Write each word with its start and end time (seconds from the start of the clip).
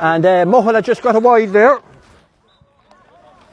And 0.00 0.26
uh, 0.26 0.80
just 0.82 1.02
got 1.02 1.14
a 1.14 1.20
wide 1.20 1.50
there. 1.50 1.80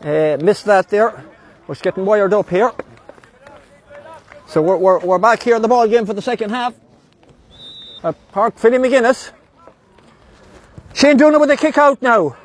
Uh, 0.01 0.37
missed 0.41 0.65
that 0.65 0.89
there. 0.89 1.23
We're 1.67 1.75
getting 1.75 2.05
wired 2.05 2.33
up 2.33 2.49
here. 2.49 2.71
So 4.47 4.61
we're, 4.61 4.77
we're, 4.77 4.99
we're 4.99 5.19
back 5.19 5.43
here 5.43 5.55
in 5.55 5.61
the 5.61 5.67
ball 5.67 5.87
game 5.87 6.05
for 6.05 6.13
the 6.13 6.21
second 6.21 6.51
half. 6.51 6.73
At 8.03 8.15
Park 8.31 8.57
Philly 8.57 8.77
McGuinness. 8.77 9.31
Shane 10.93 11.17
Doonan 11.17 11.39
with 11.39 11.49
the 11.49 11.57
kick 11.57 11.77
out 11.77 12.01
now. 12.01 12.35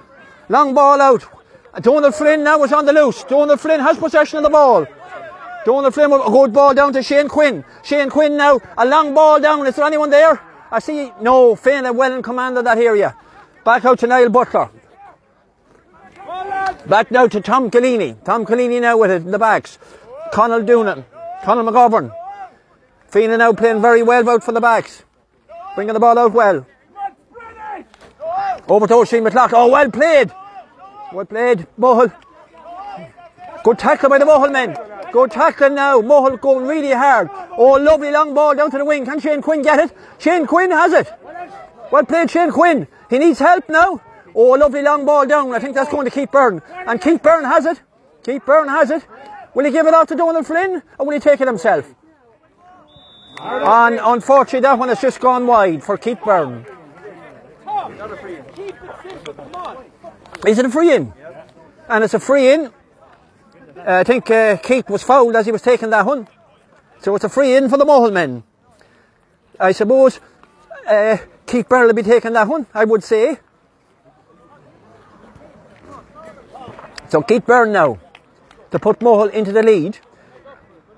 Long 0.48 0.74
ball 0.74 1.00
out. 1.00 1.24
Donald 1.80 2.14
Flynn 2.14 2.44
now 2.44 2.62
is 2.64 2.72
on 2.72 2.84
the 2.84 2.92
loose. 2.92 3.24
Donald 3.24 3.60
Flynn 3.60 3.80
has 3.80 3.96
possession 3.96 4.38
of 4.38 4.42
the 4.42 4.50
ball. 4.50 4.86
Donald 5.64 5.94
Flynn 5.94 6.10
with 6.10 6.20
a 6.26 6.30
good 6.30 6.52
ball 6.52 6.74
down 6.74 6.92
to 6.92 7.02
Shane 7.02 7.28
Quinn. 7.28 7.64
Shane 7.82 8.10
Quinn 8.10 8.36
now, 8.36 8.60
a 8.76 8.84
long 8.84 9.14
ball 9.14 9.40
down. 9.40 9.66
Is 9.66 9.76
there 9.76 9.86
anyone 9.86 10.10
there? 10.10 10.40
I 10.72 10.78
see, 10.78 11.12
no, 11.20 11.54
Finn 11.54 11.84
and 11.84 11.98
well 11.98 12.12
in 12.12 12.22
command 12.22 12.56
of 12.56 12.64
that 12.64 12.78
area. 12.78 13.14
Back 13.62 13.84
out 13.84 13.98
to 13.98 14.06
Niall 14.06 14.30
Butler. 14.30 14.70
Back 16.86 17.10
now 17.10 17.28
to 17.28 17.40
Tom 17.42 17.70
Collini. 17.70 18.16
Tom 18.24 18.46
Collini 18.46 18.80
now 18.80 18.96
with 18.96 19.10
it 19.10 19.22
in 19.22 19.30
the 19.30 19.38
backs. 19.38 19.78
Connell 20.32 20.62
Doonan. 20.62 21.04
Connell 21.44 21.64
McGovern. 21.64 22.10
Fenagh 23.10 23.38
now 23.38 23.52
playing 23.52 23.82
very 23.82 24.02
well 24.02 24.28
out 24.30 24.42
for 24.42 24.52
the 24.52 24.62
backs. 24.62 25.04
Bringing 25.74 25.92
the 25.92 26.00
ball 26.00 26.18
out 26.18 26.32
well. 26.32 26.66
Over 28.66 28.86
to 28.86 28.94
Oisin 28.94 29.24
McLaughlin. 29.24 29.60
Oh, 29.60 29.68
well 29.68 29.90
played. 29.90 30.32
Well 31.12 31.26
played, 31.26 31.66
Mohill. 31.78 32.12
Good 33.62 33.78
tackle 33.78 34.08
by 34.08 34.18
the 34.18 34.24
Mohill 34.24 34.50
men. 34.50 34.76
Good 35.12 35.30
tackle 35.30 35.70
now. 35.70 36.00
Mohill 36.00 36.40
going 36.40 36.66
really 36.66 36.92
hard. 36.92 37.28
Oh, 37.58 37.72
lovely 37.72 38.10
long 38.10 38.32
ball 38.32 38.54
down 38.54 38.70
to 38.70 38.78
the 38.78 38.84
wing. 38.84 39.04
Can 39.04 39.20
Shane 39.20 39.42
Quinn 39.42 39.60
get 39.60 39.78
it? 39.78 39.96
Shane 40.18 40.46
Quinn 40.46 40.70
has 40.70 40.92
it. 40.94 41.12
Well 41.90 42.06
played, 42.06 42.30
Shane 42.30 42.50
Quinn. 42.50 42.88
He 43.10 43.18
needs 43.18 43.38
help 43.38 43.68
now. 43.68 44.00
Oh, 44.34 44.52
lovely 44.52 44.80
long 44.80 45.04
ball 45.04 45.26
down. 45.26 45.52
I 45.52 45.58
think 45.58 45.74
that's 45.74 45.90
going 45.90 46.06
to 46.06 46.10
Keith 46.10 46.30
Byrne. 46.32 46.62
And 46.86 46.98
Keith 46.98 47.22
Byrne 47.22 47.44
has 47.44 47.66
it. 47.66 47.82
Keith 48.24 48.42
Byrne 48.46 48.68
has 48.68 48.90
it. 48.90 49.04
Will 49.54 49.66
he 49.66 49.70
give 49.70 49.86
it 49.86 49.92
off 49.92 50.06
to 50.06 50.16
Donald 50.16 50.46
Flynn 50.46 50.82
or 50.98 51.06
will 51.06 51.12
he 51.12 51.20
take 51.20 51.42
it 51.42 51.46
himself? 51.46 51.94
And 53.38 54.00
unfortunately, 54.02 54.60
that 54.60 54.78
one 54.78 54.88
has 54.88 55.00
just 55.00 55.20
gone 55.20 55.46
wide 55.46 55.84
for 55.84 55.98
Keith 55.98 56.20
Byrne. 56.24 56.64
Is 60.46 60.58
it 60.58 60.64
a 60.64 60.70
free 60.70 60.94
in? 60.94 61.12
And 61.88 62.04
it's 62.04 62.14
a 62.14 62.20
free 62.20 62.50
in. 62.52 62.72
Uh, 63.76 63.82
I 63.86 64.04
think 64.04 64.30
uh, 64.30 64.56
Keith 64.58 64.88
was 64.90 65.02
fouled 65.02 65.34
as 65.36 65.46
he 65.46 65.52
was 65.52 65.62
taking 65.62 65.90
that 65.90 66.06
one. 66.06 66.28
So 67.00 67.14
it's 67.14 67.24
a 67.24 67.28
free 67.28 67.54
in 67.54 67.68
for 67.68 67.76
the 67.76 67.84
Mohill 67.84 68.12
men. 68.12 68.42
I 69.58 69.72
suppose 69.72 70.20
uh, 70.86 71.18
Keith 71.46 71.68
Byrne 71.68 71.86
will 71.86 71.94
be 71.94 72.02
taking 72.02 72.32
that 72.34 72.48
one, 72.48 72.66
I 72.74 72.84
would 72.84 73.02
say. 73.02 73.38
So 77.08 77.22
Keith 77.22 77.44
Byrne 77.44 77.72
now 77.72 77.98
to 78.70 78.78
put 78.78 79.00
Mohill 79.00 79.30
into 79.30 79.52
the 79.52 79.62
lead. 79.62 79.98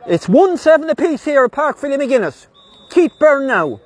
It's 0.06 0.28
1 0.28 0.56
7 0.56 0.89
apiece 0.91 1.25
here 1.25 1.45
at 1.45 1.78
Philly 1.78 1.97
McGuinness. 1.97 2.47
Keith 2.91 3.12
Byrne 3.19 3.47
now. 3.47 3.80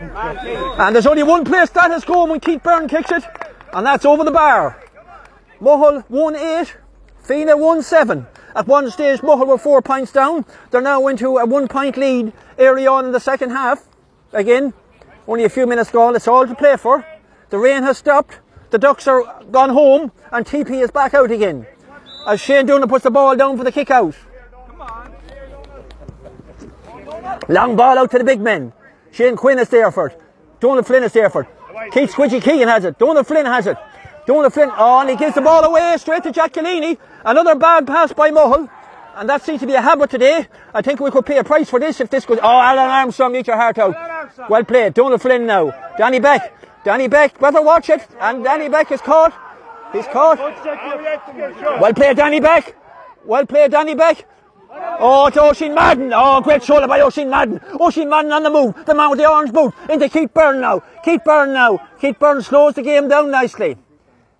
And 0.00 0.94
there's 0.94 1.06
only 1.06 1.22
one 1.22 1.44
place 1.44 1.70
that 1.70 1.90
has 1.90 2.04
gone 2.04 2.30
when 2.30 2.40
Keith 2.40 2.62
Byrne 2.62 2.88
kicks 2.88 3.10
it, 3.10 3.24
and 3.72 3.86
that's 3.86 4.04
over 4.04 4.24
the 4.24 4.30
bar. 4.30 4.82
Mohill 5.60 6.04
1 6.08 6.36
8, 6.36 6.76
Fenagh 7.24 7.58
1 7.58 7.82
7. 7.82 8.26
At 8.54 8.66
one 8.66 8.90
stage, 8.90 9.20
Mohill 9.20 9.46
were 9.46 9.58
four 9.58 9.82
points 9.82 10.12
down. 10.12 10.44
They're 10.70 10.80
now 10.80 11.06
into 11.08 11.38
a 11.38 11.46
one 11.46 11.68
point 11.68 11.96
lead 11.96 12.32
early 12.58 12.86
on 12.86 13.04
in 13.06 13.12
the 13.12 13.20
second 13.20 13.50
half. 13.50 13.84
Again, 14.32 14.72
only 15.26 15.44
a 15.44 15.48
few 15.48 15.66
minutes 15.66 15.90
gone. 15.90 16.16
It's 16.16 16.28
all 16.28 16.46
to 16.46 16.54
play 16.54 16.76
for. 16.76 17.06
The 17.50 17.58
rain 17.58 17.82
has 17.82 17.98
stopped. 17.98 18.38
The 18.70 18.78
Ducks 18.78 19.06
are 19.06 19.44
gone 19.50 19.70
home, 19.70 20.12
and 20.32 20.44
TP 20.44 20.82
is 20.82 20.90
back 20.90 21.14
out 21.14 21.30
again. 21.30 21.66
As 22.26 22.40
Shane 22.40 22.66
Doonan 22.66 22.88
puts 22.88 23.04
the 23.04 23.10
ball 23.10 23.36
down 23.36 23.56
for 23.56 23.64
the 23.64 23.72
kick 23.72 23.90
out. 23.90 24.16
Long 27.48 27.76
ball 27.76 27.98
out 27.98 28.10
to 28.10 28.18
the 28.18 28.24
big 28.24 28.40
men. 28.40 28.72
Shane 29.16 29.34
Quinn 29.34 29.58
is 29.58 29.70
there 29.70 29.90
for 29.90 30.08
it. 30.08 30.20
Donald 30.60 30.86
Flynn 30.86 31.02
is 31.02 31.12
there 31.12 31.30
for 31.30 31.42
it. 31.42 31.48
Keith 31.92 32.12
Squidgy 32.12 32.42
Keegan 32.42 32.68
has 32.68 32.84
it. 32.84 32.98
Donald 32.98 33.26
Flynn 33.26 33.46
has 33.46 33.66
it. 33.66 33.78
Donald 34.26 34.52
Flynn, 34.52 34.70
oh, 34.76 35.00
and 35.00 35.08
he 35.08 35.16
gives 35.16 35.34
the 35.34 35.40
ball 35.40 35.64
away 35.64 35.94
straight 35.98 36.22
to 36.24 36.32
Jack 36.32 36.52
Collini. 36.52 36.98
Another 37.24 37.54
bad 37.54 37.86
pass 37.86 38.12
by 38.12 38.30
Mohill. 38.30 38.68
And 39.14 39.26
that 39.30 39.42
seems 39.42 39.60
to 39.60 39.66
be 39.66 39.72
a 39.72 39.80
habit 39.80 40.10
today. 40.10 40.46
I 40.74 40.82
think 40.82 41.00
we 41.00 41.10
could 41.10 41.24
pay 41.24 41.38
a 41.38 41.44
price 41.44 41.70
for 41.70 41.80
this 41.80 41.98
if 42.00 42.10
this 42.10 42.26
goes. 42.26 42.38
Oh, 42.42 42.60
Alan 42.60 42.90
Armstrong, 42.90 43.34
eat 43.36 43.46
your 43.46 43.56
heart 43.56 43.78
out. 43.78 43.94
Well 44.50 44.64
played. 44.64 44.92
Donald 44.92 45.22
Flynn 45.22 45.46
now. 45.46 45.70
Danny 45.96 46.20
Beck. 46.20 46.52
Danny 46.84 47.08
Beck, 47.08 47.38
better 47.40 47.62
watch 47.62 47.88
it. 47.88 48.06
And 48.20 48.44
Danny 48.44 48.68
Beck 48.68 48.92
is 48.92 49.00
caught. 49.00 49.32
He's 49.92 50.06
caught. 50.08 50.38
Well 51.80 51.94
played, 51.94 52.18
Danny 52.18 52.40
Beck. 52.40 52.76
Well 53.24 53.46
played, 53.46 53.70
Danny 53.70 53.94
Beck. 53.94 54.26
Oh, 54.98 55.28
to 55.30 55.42
Oisin 55.42 55.74
Madden. 55.74 56.12
Oh, 56.14 56.40
great 56.40 56.62
shoulder 56.64 56.86
by 56.86 57.00
Oisin 57.00 57.28
Madden. 57.28 57.60
Oisin 57.80 58.08
Madden 58.08 58.32
on 58.32 58.42
the 58.42 58.50
move. 58.50 58.74
The 58.86 58.94
man 58.94 59.10
with 59.10 59.18
the 59.18 59.28
orange 59.28 59.52
boot. 59.52 59.74
Into 59.90 60.08
Keith 60.08 60.32
Byrne 60.32 60.60
now. 60.60 60.82
Keith 61.04 61.22
Byrne 61.24 61.52
now. 61.52 61.86
Keith 62.00 62.18
Byrne 62.18 62.42
slows 62.42 62.74
the 62.74 62.82
game 62.82 63.08
down 63.08 63.30
nicely. 63.30 63.76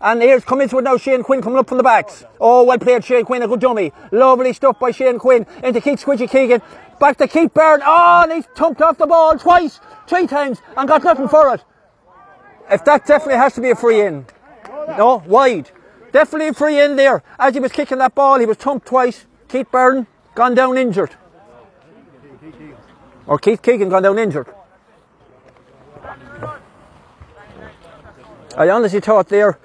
And 0.01 0.21
here's 0.21 0.45
coming 0.45 0.65
into 0.65 0.79
it 0.79 0.83
now, 0.83 0.99
Shane 0.99 1.23
Quinn 1.23 1.41
coming 1.41 1.59
up 1.59 1.69
from 1.69 1.79
the 1.79 1.83
backs. 1.83 2.25
Oh, 2.39 2.65
well 2.65 2.79
played, 2.79 3.05
Shane 3.05 3.25
Quinn, 3.25 3.43
a 3.43 3.49
good 3.49 3.61
dummy. 3.61 3.93
Lovely 4.13 4.53
stuff 4.53 4.79
by 4.79 4.91
Shane 4.91 5.19
Quinn 5.19 5.47
into 5.63 5.81
Keith 5.81 6.05
Squidgy 6.05 6.31
Keegan. 6.31 6.61
Back 7.01 7.17
to 7.19 7.29
Keith 7.29 7.53
Byrne. 7.53 7.81
Oh, 7.85 8.21
and 8.25 8.33
he's 8.33 8.47
thumped 8.55 8.83
off 8.83 8.99
the 8.99 9.07
ball 9.07 9.39
twice, 9.39 9.81
three 10.07 10.27
times, 10.27 10.61
and 10.77 10.89
got 10.89 11.03
nothing 11.03 11.29
for 11.29 11.55
it. 11.55 11.65
If 12.71 12.85
that 12.85 13.07
definitely 13.07 13.39
has 13.39 13.55
to 13.55 13.61
be 13.61 13.71
a 13.71 13.77
free 13.77 14.03
in. 14.03 14.27
No, 14.99 15.23
wide. 15.27 15.71
Definitely 16.13 16.49
a 16.49 16.55
free 16.55 16.81
in 16.81 16.97
there. 16.97 17.23
As 17.39 17.55
he 17.55 17.61
was 17.61 17.73
kicking 17.73 17.99
that 17.99 18.15
ball, 18.15 18.39
he 18.39 18.47
was 18.47 18.57
thumped 18.59 18.87
twice. 18.87 19.27
Keith 19.49 19.71
Byrne 19.71 20.07
gone 20.37 20.55
down 20.55 20.79
injured. 20.79 21.11
Or 23.27 23.39
Keith 23.39 23.61
Keegan 23.61 23.89
gone 23.89 24.05
down 24.05 24.19
injured. 24.21 24.47
I 28.57 28.71
honestly 28.71 29.01
thought 29.01 29.29
there 29.29 29.59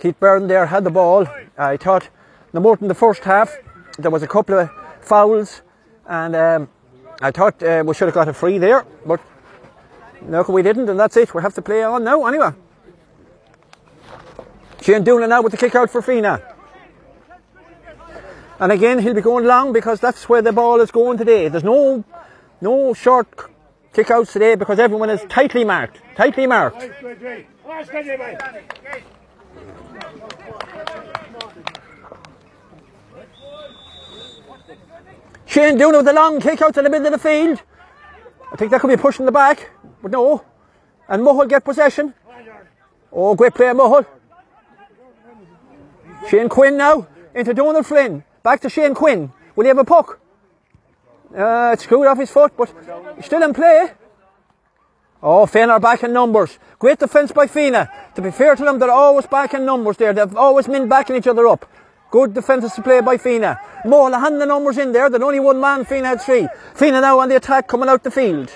Keith 0.00 0.18
Byrne 0.18 0.48
there 0.48 0.66
had 0.66 0.84
the 0.84 0.90
ball. 0.90 1.26
I 1.58 1.76
thought 1.76 2.08
no 2.54 2.60
more 2.60 2.76
than 2.76 2.88
the 2.88 2.94
first 2.94 3.22
half 3.24 3.54
there 3.98 4.10
was 4.10 4.22
a 4.22 4.26
couple 4.26 4.58
of 4.58 4.70
fouls, 5.02 5.60
and 6.08 6.34
um, 6.34 6.68
I 7.20 7.30
thought 7.30 7.62
uh, 7.62 7.82
we 7.86 7.92
should 7.92 8.06
have 8.06 8.14
got 8.14 8.28
a 8.28 8.32
free 8.32 8.56
there, 8.56 8.86
but 9.04 9.20
no, 10.22 10.42
we 10.48 10.62
didn't, 10.62 10.88
and 10.88 10.98
that's 10.98 11.16
it. 11.16 11.34
We 11.34 11.42
have 11.42 11.54
to 11.54 11.62
play 11.62 11.82
on 11.82 12.04
now 12.04 12.24
anyway. 12.26 12.52
Shane 14.80 15.04
Doonan 15.04 15.28
now 15.28 15.42
with 15.42 15.52
the 15.52 15.58
kick 15.58 15.74
out 15.74 15.90
for 15.90 16.00
Fenagh. 16.00 16.49
And 18.60 18.70
again, 18.70 18.98
he'll 18.98 19.14
be 19.14 19.22
going 19.22 19.46
long 19.46 19.72
because 19.72 20.00
that's 20.00 20.28
where 20.28 20.42
the 20.42 20.52
ball 20.52 20.82
is 20.82 20.90
going 20.90 21.16
today. 21.16 21.48
There's 21.48 21.64
no 21.64 22.04
no 22.60 22.92
short 22.92 23.26
kick 23.94 24.10
outs 24.10 24.34
today 24.34 24.54
because 24.54 24.78
everyone 24.78 25.08
is 25.08 25.22
tightly 25.30 25.64
marked. 25.64 25.98
Tightly 26.14 26.46
marked. 26.46 26.82
Shane 35.46 35.78
Doonan 35.78 35.96
with 35.96 36.04
the 36.04 36.12
long 36.12 36.38
kick 36.38 36.60
out 36.60 36.74
to 36.74 36.82
the 36.82 36.90
middle 36.90 37.06
of 37.06 37.12
the 37.12 37.18
field. 37.18 37.62
I 38.52 38.56
think 38.56 38.70
that 38.72 38.82
could 38.82 38.88
be 38.88 38.96
pushing 38.98 39.24
the 39.24 39.32
back, 39.32 39.70
but 40.02 40.10
no. 40.10 40.44
And 41.08 41.22
Mohill 41.22 41.48
get 41.48 41.64
possession. 41.64 42.12
Oh, 43.10 43.34
great 43.34 43.54
play, 43.54 43.66
Mohill. 43.68 44.06
Shane 46.28 46.50
Quinn 46.50 46.76
now 46.76 47.08
into 47.34 47.54
Donald 47.54 47.86
Flynn. 47.86 48.22
Back 48.42 48.60
to 48.60 48.70
Shane 48.70 48.94
Quinn. 48.94 49.32
Will 49.54 49.64
he 49.64 49.68
have 49.68 49.78
a 49.78 49.84
puck? 49.84 50.18
Uh, 51.36 51.70
it's 51.72 51.84
screwed 51.84 52.06
off 52.06 52.18
his 52.18 52.30
foot, 52.30 52.52
but 52.56 52.72
still 53.22 53.42
in 53.42 53.54
play. 53.54 53.92
Oh, 55.22 55.44
Fenagh 55.46 55.70
are 55.70 55.80
back 55.80 56.02
in 56.02 56.12
numbers. 56.12 56.58
Great 56.78 56.98
defence 56.98 57.30
by 57.30 57.46
Fenagh. 57.46 58.14
To 58.14 58.22
be 58.22 58.30
fair 58.30 58.56
to 58.56 58.64
them, 58.64 58.78
they're 58.78 58.90
always 58.90 59.26
back 59.26 59.52
in 59.52 59.66
numbers 59.66 59.98
there. 59.98 60.14
They've 60.14 60.36
always 60.36 60.66
been 60.66 60.88
backing 60.88 61.16
each 61.16 61.26
other 61.26 61.46
up. 61.46 61.70
Good 62.10 62.34
defensive 62.34 62.82
play 62.82 63.00
by 63.02 63.18
Fenagh. 63.18 63.58
Mohill 63.84 64.18
had 64.18 64.40
the 64.40 64.46
numbers 64.46 64.78
in 64.78 64.92
there. 64.92 65.10
There's 65.10 65.22
only 65.22 65.40
one 65.40 65.60
man. 65.60 65.84
Fenagh 65.84 66.04
had 66.04 66.20
three. 66.22 66.48
Fenagh 66.74 67.02
now 67.02 67.20
on 67.20 67.28
the 67.28 67.36
attack 67.36 67.68
coming 67.68 67.88
out 67.88 68.02
the 68.02 68.10
field. 68.10 68.50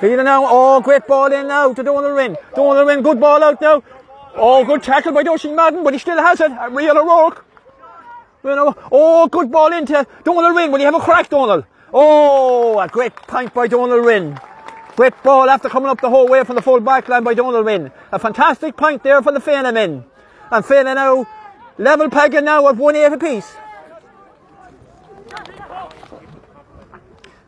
Fenagh 0.00 0.24
now. 0.24 0.46
Oh, 0.46 0.80
great 0.80 1.06
ball 1.06 1.32
in 1.32 1.48
now 1.48 1.74
to 1.74 1.82
Donald 1.82 2.14
Wynn. 2.14 2.36
Donald 2.54 2.86
Wynn, 2.86 3.02
good 3.02 3.18
ball 3.18 3.42
out 3.42 3.60
now. 3.60 3.82
Oh, 4.40 4.64
good 4.64 4.82
tackle 4.82 5.12
by 5.12 5.24
Doshin 5.24 5.54
Madden, 5.54 5.82
but 5.82 5.92
he 5.92 5.98
still 5.98 6.18
has 6.18 6.40
it. 6.40 6.52
Real 6.70 6.96
O'Rourke. 6.96 7.44
You 8.44 8.54
know, 8.54 8.74
oh, 8.92 9.26
good 9.26 9.50
ball 9.50 9.72
into 9.72 10.06
Donald 10.22 10.54
Wynn. 10.54 10.70
Will 10.70 10.78
he 10.78 10.84
have 10.84 10.94
a 10.94 11.00
crack, 11.00 11.28
Donald? 11.28 11.64
Oh, 11.92 12.78
a 12.78 12.86
great 12.86 13.14
point 13.14 13.52
by 13.52 13.66
Donald 13.66 14.04
Wynn. 14.04 14.38
Great 14.94 15.20
ball 15.22 15.50
after 15.50 15.68
coming 15.68 15.88
up 15.88 16.00
the 16.00 16.10
whole 16.10 16.28
way 16.28 16.44
from 16.44 16.56
the 16.56 16.62
full 16.62 16.80
back 16.80 17.08
line 17.08 17.24
by 17.24 17.34
Donald 17.34 17.64
Wynn. 17.64 17.90
A 18.12 18.18
fantastic 18.18 18.76
point 18.76 19.02
there 19.02 19.20
for 19.22 19.32
the 19.32 19.40
Fenagh 19.40 19.74
men. 19.74 20.04
And 20.50 20.64
Fenagh 20.64 20.94
now 20.94 21.26
level 21.76 22.08
pegging 22.08 22.44
now 22.44 22.68
at 22.68 22.76
1 22.76 22.96
8 22.96 23.12
apiece. 23.12 23.56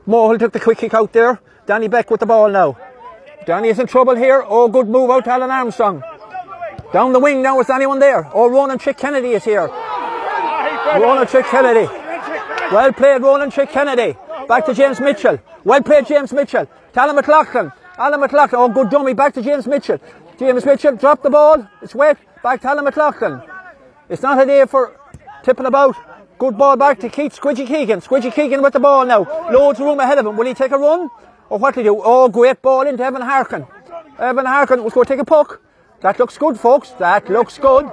Mohill 0.07 0.39
took 0.39 0.53
the 0.53 0.61
quick 0.61 0.79
kick 0.79 0.95
out 0.95 1.13
there. 1.13 1.41
Danny 1.67 1.89
Beck 1.89 2.11
with 2.11 2.21
the 2.21 2.27
ball 2.27 2.51
now. 2.51 2.77
Danny 3.47 3.69
is 3.69 3.79
in 3.79 3.87
trouble 3.87 4.17
here. 4.17 4.45
Oh, 4.47 4.69
good 4.69 4.89
move 4.89 5.11
out 5.11 5.25
to 5.25 5.31
Alan 5.31 5.51
Armstrong. 5.51 6.03
Down 6.93 7.13
the 7.13 7.21
wing 7.21 7.41
now, 7.43 7.61
is 7.61 7.71
anyone 7.71 8.01
there? 8.01 8.29
Oh, 8.35 8.51
Ronan 8.51 8.79
Chick 8.79 8.99
Kennedy 8.99 9.31
is 9.31 9.45
here. 9.45 9.69
Ronan 9.69 11.27
Chick 11.29 11.47
Kennedy. 11.47 11.87
Well 12.73 12.93
played, 12.93 13.23
Ronan 13.23 13.51
Chick 13.51 13.71
Kennedy. 13.71 14.17
Back 14.49 14.67
to 14.67 14.75
James 14.75 15.01
Mitchell. 15.01 15.39
Well 15.63 15.83
played, 15.83 16.07
James 16.07 16.33
Mitchell. 16.33 16.67
To 16.95 17.01
Alan 17.01 17.15
McLaughlin. 17.15 17.71
Alan 17.97 18.21
McLaughlin. 18.21 18.61
Oh, 18.61 18.69
good 18.69 18.91
dummy. 18.91 19.15
Back 19.15 19.35
to 19.35 19.43
James 19.43 19.67
Mitchell. 19.69 20.01
James 20.39 20.65
Mitchell, 20.65 20.97
drop 20.97 21.23
the 21.23 21.31
ball. 21.31 21.69
It's 21.81 21.95
wet. 21.95 22.19
Back 22.43 22.61
to 22.63 22.69
Alan 22.69 22.85
McLaughlin. 22.85 23.41
It's 24.09 24.23
not 24.23 24.43
a 24.43 24.47
day 24.47 24.65
for 24.67 24.99
tipping 25.45 25.67
about. 25.67 25.95
Good 26.39 26.59
ball 26.59 26.77
back 26.77 26.99
to 27.01 27.09
Keith 27.09 27.39
Squidgy 27.39 27.67
Keegan. 27.67 28.01
Squidgy 28.01 28.35
Keegan 28.35 28.63
with 28.63 28.73
the 28.73 28.81
ball 28.81 29.05
now. 29.05 29.21
Loads 29.53 29.79
of 29.79 29.87
room 29.87 30.01
ahead 30.01 30.19
of 30.19 30.27
him. 30.27 30.37
Will 30.37 30.47
he 30.47 30.55
take 30.55 30.73
a 30.73 30.79
run? 30.79 31.09
Or 31.51 31.59
what 31.59 31.75
he 31.77 31.83
do? 31.83 32.01
Oh, 32.03 32.29
great 32.29 32.63
ball 32.63 32.87
into 32.87 33.05
Evan 33.05 33.23
Harkin. 33.23 33.67
Evan 34.19 34.47
Harkin 34.47 34.83
was 34.83 34.93
going 34.93 35.05
to 35.05 35.13
take 35.13 35.21
a 35.21 35.25
puck. 35.25 35.61
That 36.03 36.19
looks 36.19 36.39
good, 36.39 36.59
folks. 36.59 36.91
That 36.93 37.29
looks 37.29 37.59
good. 37.59 37.91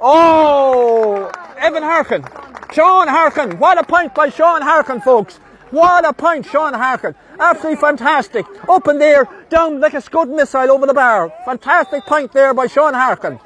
Oh, 0.00 1.30
Evan 1.58 1.82
Harkin. 1.82 2.24
Sean 2.72 3.08
Harkin. 3.08 3.58
What 3.58 3.78
a 3.78 3.84
point 3.84 4.14
by 4.14 4.30
Sean 4.30 4.62
Harkin, 4.62 5.00
folks. 5.00 5.36
What 5.70 6.04
a 6.06 6.12
point, 6.12 6.46
Sean 6.46 6.72
Harkin. 6.72 7.14
Absolutely 7.38 7.80
fantastic. 7.80 8.46
Up 8.68 8.86
in 8.88 8.98
there, 8.98 9.28
down 9.48 9.80
like 9.80 9.94
a 9.94 10.00
Scud 10.00 10.28
missile 10.28 10.70
over 10.70 10.86
the 10.86 10.94
bar. 10.94 11.32
Fantastic 11.44 12.04
point 12.04 12.32
there 12.32 12.54
by 12.54 12.66
Sean 12.66 12.94
Harkin. 12.94 13.38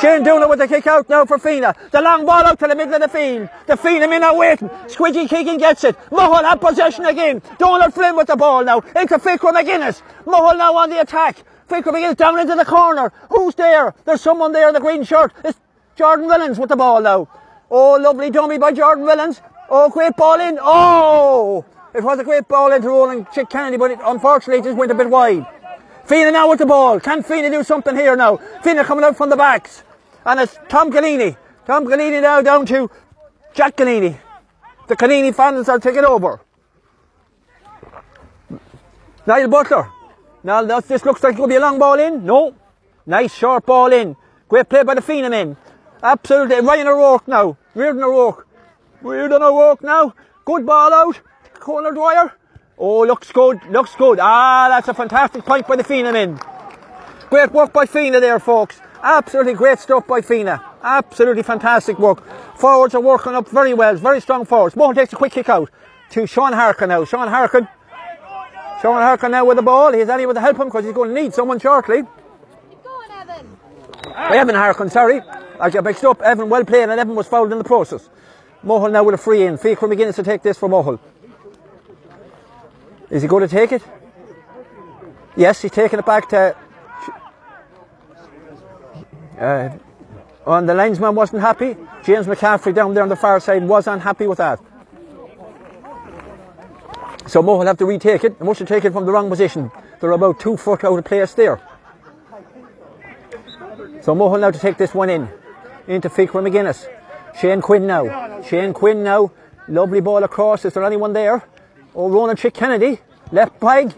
Shane 0.00 0.22
Doonan 0.22 0.48
with 0.48 0.60
the 0.60 0.68
kick 0.68 0.86
out 0.86 1.08
now 1.08 1.24
for 1.24 1.38
Fenagh. 1.38 1.90
The 1.90 2.00
long 2.00 2.24
ball 2.24 2.44
out 2.44 2.58
to 2.60 2.68
the 2.68 2.76
middle 2.76 2.94
of 2.94 3.00
the 3.00 3.08
field. 3.08 3.48
The 3.66 3.74
Fenagh 3.74 4.08
men 4.08 4.22
are 4.22 4.36
waiting. 4.36 4.68
Squidgy 4.86 5.28
Keegan 5.28 5.58
gets 5.58 5.82
it. 5.82 5.96
Mohill 6.10 6.44
have 6.44 6.60
possession 6.60 7.04
again. 7.04 7.42
Donald 7.58 7.94
Flynn 7.94 8.16
with 8.16 8.28
the 8.28 8.36
ball 8.36 8.64
now. 8.64 8.78
Into 8.94 9.18
Fiachra 9.18 9.52
McGuinness. 9.52 10.02
Mohill 10.24 10.58
now 10.58 10.76
on 10.76 10.90
the 10.90 11.00
attack. 11.00 11.42
Fiachra 11.68 11.92
McGuinness 11.92 12.16
down 12.16 12.38
into 12.38 12.54
the 12.54 12.64
corner. 12.64 13.12
Who's 13.30 13.54
there? 13.54 13.94
There's 14.04 14.20
someone 14.20 14.52
there 14.52 14.68
in 14.68 14.74
the 14.74 14.80
green 14.80 15.04
shirt. 15.04 15.32
It's 15.44 15.60
Jordan 15.96 16.26
Willens 16.26 16.58
with 16.58 16.70
the 16.70 16.76
ball 16.76 17.02
now. 17.02 17.28
Oh, 17.70 17.98
lovely 18.00 18.30
dummy 18.30 18.58
by 18.58 18.72
Jordan 18.72 19.04
Willens. 19.04 19.40
Oh, 19.68 19.90
great 19.90 20.16
ball 20.16 20.40
in. 20.40 20.58
Oh! 20.60 21.64
It 21.94 22.02
was 22.02 22.18
a 22.18 22.24
great 22.24 22.48
ball 22.48 22.72
into 22.72 22.88
Ronan 22.88 23.26
Chick 23.34 23.50
Kennedy, 23.50 23.76
but 23.76 23.90
it, 23.90 23.98
unfortunately 24.02 24.60
it 24.60 24.64
just 24.64 24.78
went 24.78 24.90
a 24.92 24.94
bit 24.94 25.10
wide. 25.10 25.46
Fenagh 26.06 26.32
now 26.32 26.48
with 26.48 26.58
the 26.58 26.66
ball. 26.66 27.00
Can 27.00 27.22
Fenagh 27.22 27.50
do 27.50 27.62
something 27.62 27.94
here 27.94 28.16
now? 28.16 28.38
Fenagh 28.62 28.84
coming 28.84 29.04
out 29.04 29.16
from 29.16 29.28
the 29.28 29.36
backs. 29.36 29.82
And 30.24 30.40
it's 30.40 30.58
Tom 30.68 30.90
Galini. 30.90 31.36
Tom 31.66 31.84
Galini 31.84 32.22
now 32.22 32.40
down 32.40 32.64
to 32.66 32.90
Jack 33.52 33.76
Galini. 33.76 34.18
The 34.86 34.96
Galini 34.96 35.34
fans 35.34 35.68
are 35.68 35.78
taking 35.78 36.04
over. 36.04 36.40
Niall 39.26 39.48
Butler. 39.48 39.90
Now 40.42 40.62
this 40.62 41.04
looks 41.04 41.22
like 41.22 41.34
it 41.34 41.36
could 41.36 41.48
be 41.48 41.56
a 41.56 41.60
long 41.60 41.78
ball 41.78 41.98
in. 41.98 42.24
No. 42.24 42.54
Nice 43.06 43.34
short 43.34 43.66
ball 43.66 43.92
in. 43.92 44.16
Great 44.48 44.68
play 44.68 44.82
by 44.82 44.94
the 44.94 45.28
men. 45.28 45.56
Absolutely. 46.02 46.60
Ryan 46.60 46.88
O'Rourke 46.88 47.28
now. 47.28 47.56
Reardon 47.74 48.02
O'Rourke. 48.02 48.46
Reardon 49.02 49.42
O'Rourke 49.42 49.82
now. 49.82 50.14
Good 50.44 50.64
ball 50.64 50.92
out. 50.92 51.20
Conor 51.54 51.92
Dwyer. 51.92 52.32
Oh, 52.78 53.04
looks 53.04 53.32
good. 53.32 53.60
Looks 53.70 53.94
good. 53.96 54.18
Ah, 54.20 54.68
that's 54.68 54.88
a 54.88 54.94
fantastic 54.94 55.44
point 55.44 55.66
by 55.66 55.76
the 55.76 56.12
men. 56.12 56.38
Great 57.28 57.52
work 57.52 57.72
by 57.72 57.84
Fenagh 57.84 58.20
there, 58.20 58.38
folks. 58.38 58.80
Absolutely 59.02 59.54
great 59.54 59.78
stuff 59.78 60.06
by 60.06 60.20
Fenagh. 60.20 60.62
Absolutely 60.82 61.42
fantastic 61.42 61.98
work. 61.98 62.24
Forwards 62.56 62.94
are 62.94 63.00
working 63.00 63.34
up 63.34 63.48
very 63.48 63.74
well. 63.74 63.96
Very 63.96 64.20
strong 64.20 64.44
forwards. 64.44 64.74
Mohill 64.76 64.94
takes 64.94 65.12
a 65.12 65.16
quick 65.16 65.32
kick 65.32 65.48
out 65.48 65.70
to 66.10 66.26
Sean 66.26 66.52
Harkin 66.52 66.88
now. 66.88 67.04
Sean 67.04 67.28
Harkin. 67.28 67.68
Sean 68.80 69.02
Harkin 69.02 69.32
now 69.32 69.44
with 69.44 69.56
the 69.56 69.62
ball. 69.62 69.92
He's 69.92 70.08
anyone 70.08 70.34
to 70.34 70.40
help 70.40 70.58
him 70.58 70.68
because 70.68 70.84
he's 70.84 70.94
going 70.94 71.14
to 71.14 71.20
need 71.20 71.34
someone 71.34 71.58
shortly. 71.58 72.02
Keep 72.02 72.84
going, 72.84 73.10
Evan. 73.10 73.58
Evan 74.14 74.54
Harkin, 74.54 74.90
sorry. 74.90 75.20
I 75.60 75.70
got 75.70 75.84
mixed 75.84 76.04
up. 76.04 76.22
Evan 76.22 76.48
well 76.48 76.64
played 76.64 76.88
and 76.88 77.00
Evan 77.00 77.14
was 77.16 77.26
fouled 77.26 77.50
in 77.50 77.58
the 77.58 77.64
process. 77.64 78.08
Mohill 78.64 78.92
now 78.92 79.02
with 79.02 79.14
a 79.14 79.18
free 79.18 79.42
in. 79.42 79.58
Fiachra 79.58 79.92
McGuinness 79.92 80.16
to 80.16 80.22
take 80.22 80.42
this 80.42 80.58
for 80.58 80.68
Mohill. 80.68 81.00
Is 83.10 83.22
he 83.22 83.28
going 83.28 83.46
to 83.46 83.48
take 83.48 83.72
it? 83.72 83.82
Yes, 85.36 85.62
he's 85.62 85.70
taking 85.70 85.98
it 85.98 86.06
back 86.06 86.28
to. 86.30 86.56
Uh, 89.38 89.70
and 90.46 90.68
the 90.68 90.74
linesman 90.74 91.14
wasn't 91.14 91.42
happy. 91.42 91.76
James 92.04 92.26
McCaffrey 92.26 92.74
down 92.74 92.94
there 92.94 93.02
on 93.02 93.08
the 93.08 93.16
far 93.16 93.38
side 93.40 93.62
was 93.62 93.86
unhappy 93.86 94.26
with 94.26 94.38
that. 94.38 94.60
So 97.28 97.42
Mohill 97.42 97.66
have 97.66 97.76
to 97.78 97.86
retake 97.86 98.24
it. 98.24 98.38
They 98.38 98.44
must 98.44 98.58
have 98.60 98.68
taken 98.68 98.90
it 98.90 98.92
from 98.94 99.04
the 99.04 99.12
wrong 99.12 99.28
position. 99.28 99.70
They're 100.00 100.12
about 100.12 100.40
two 100.40 100.56
foot 100.56 100.82
out 100.82 100.98
of 100.98 101.04
place 101.04 101.34
there. 101.34 101.60
So 104.00 104.14
Mohill 104.14 104.40
now 104.40 104.50
to 104.50 104.58
take 104.58 104.78
this 104.78 104.94
one 104.94 105.10
in. 105.10 105.28
Into 105.86 106.08
Fiachra 106.08 106.42
McGuinness. 106.42 106.88
Shane 107.38 107.60
Quinn 107.60 107.86
now. 107.86 108.42
Shane 108.42 108.72
Quinn 108.72 109.04
now. 109.04 109.30
Lovely 109.68 110.00
ball 110.00 110.24
across. 110.24 110.64
Is 110.64 110.72
there 110.72 110.84
anyone 110.84 111.12
there? 111.12 111.44
Oh, 111.94 112.08
Ronan 112.08 112.36
Chick 112.36 112.54
Kennedy. 112.54 112.98
Left 113.30 113.60
peg. 113.60 113.94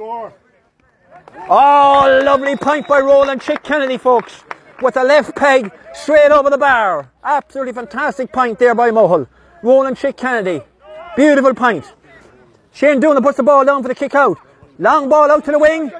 Oh, 1.48 2.22
lovely 2.24 2.56
point 2.56 2.88
by 2.88 2.98
Ronan 3.00 3.38
Chick 3.38 3.62
Kennedy, 3.62 3.98
folks. 3.98 4.42
With 4.82 4.96
a 4.96 5.04
left 5.04 5.36
peg 5.36 5.70
straight 5.94 6.32
over 6.32 6.50
the 6.50 6.58
bar. 6.58 7.12
Absolutely 7.22 7.72
fantastic 7.72 8.32
point 8.32 8.58
there 8.58 8.74
by 8.74 8.90
Mohill. 8.90 9.28
Ronan 9.62 9.94
Chick 9.94 10.16
Kennedy. 10.16 10.62
Beautiful 11.16 11.54
point. 11.54 11.92
Shane 12.72 13.00
Doonan 13.00 13.22
puts 13.22 13.36
the 13.36 13.42
ball 13.42 13.64
down 13.64 13.82
for 13.82 13.88
the 13.88 13.94
kick 13.94 14.14
out. 14.14 14.38
Long 14.78 15.08
ball 15.08 15.30
out 15.30 15.44
to 15.44 15.52
the 15.52 15.58
wing. 15.58 15.90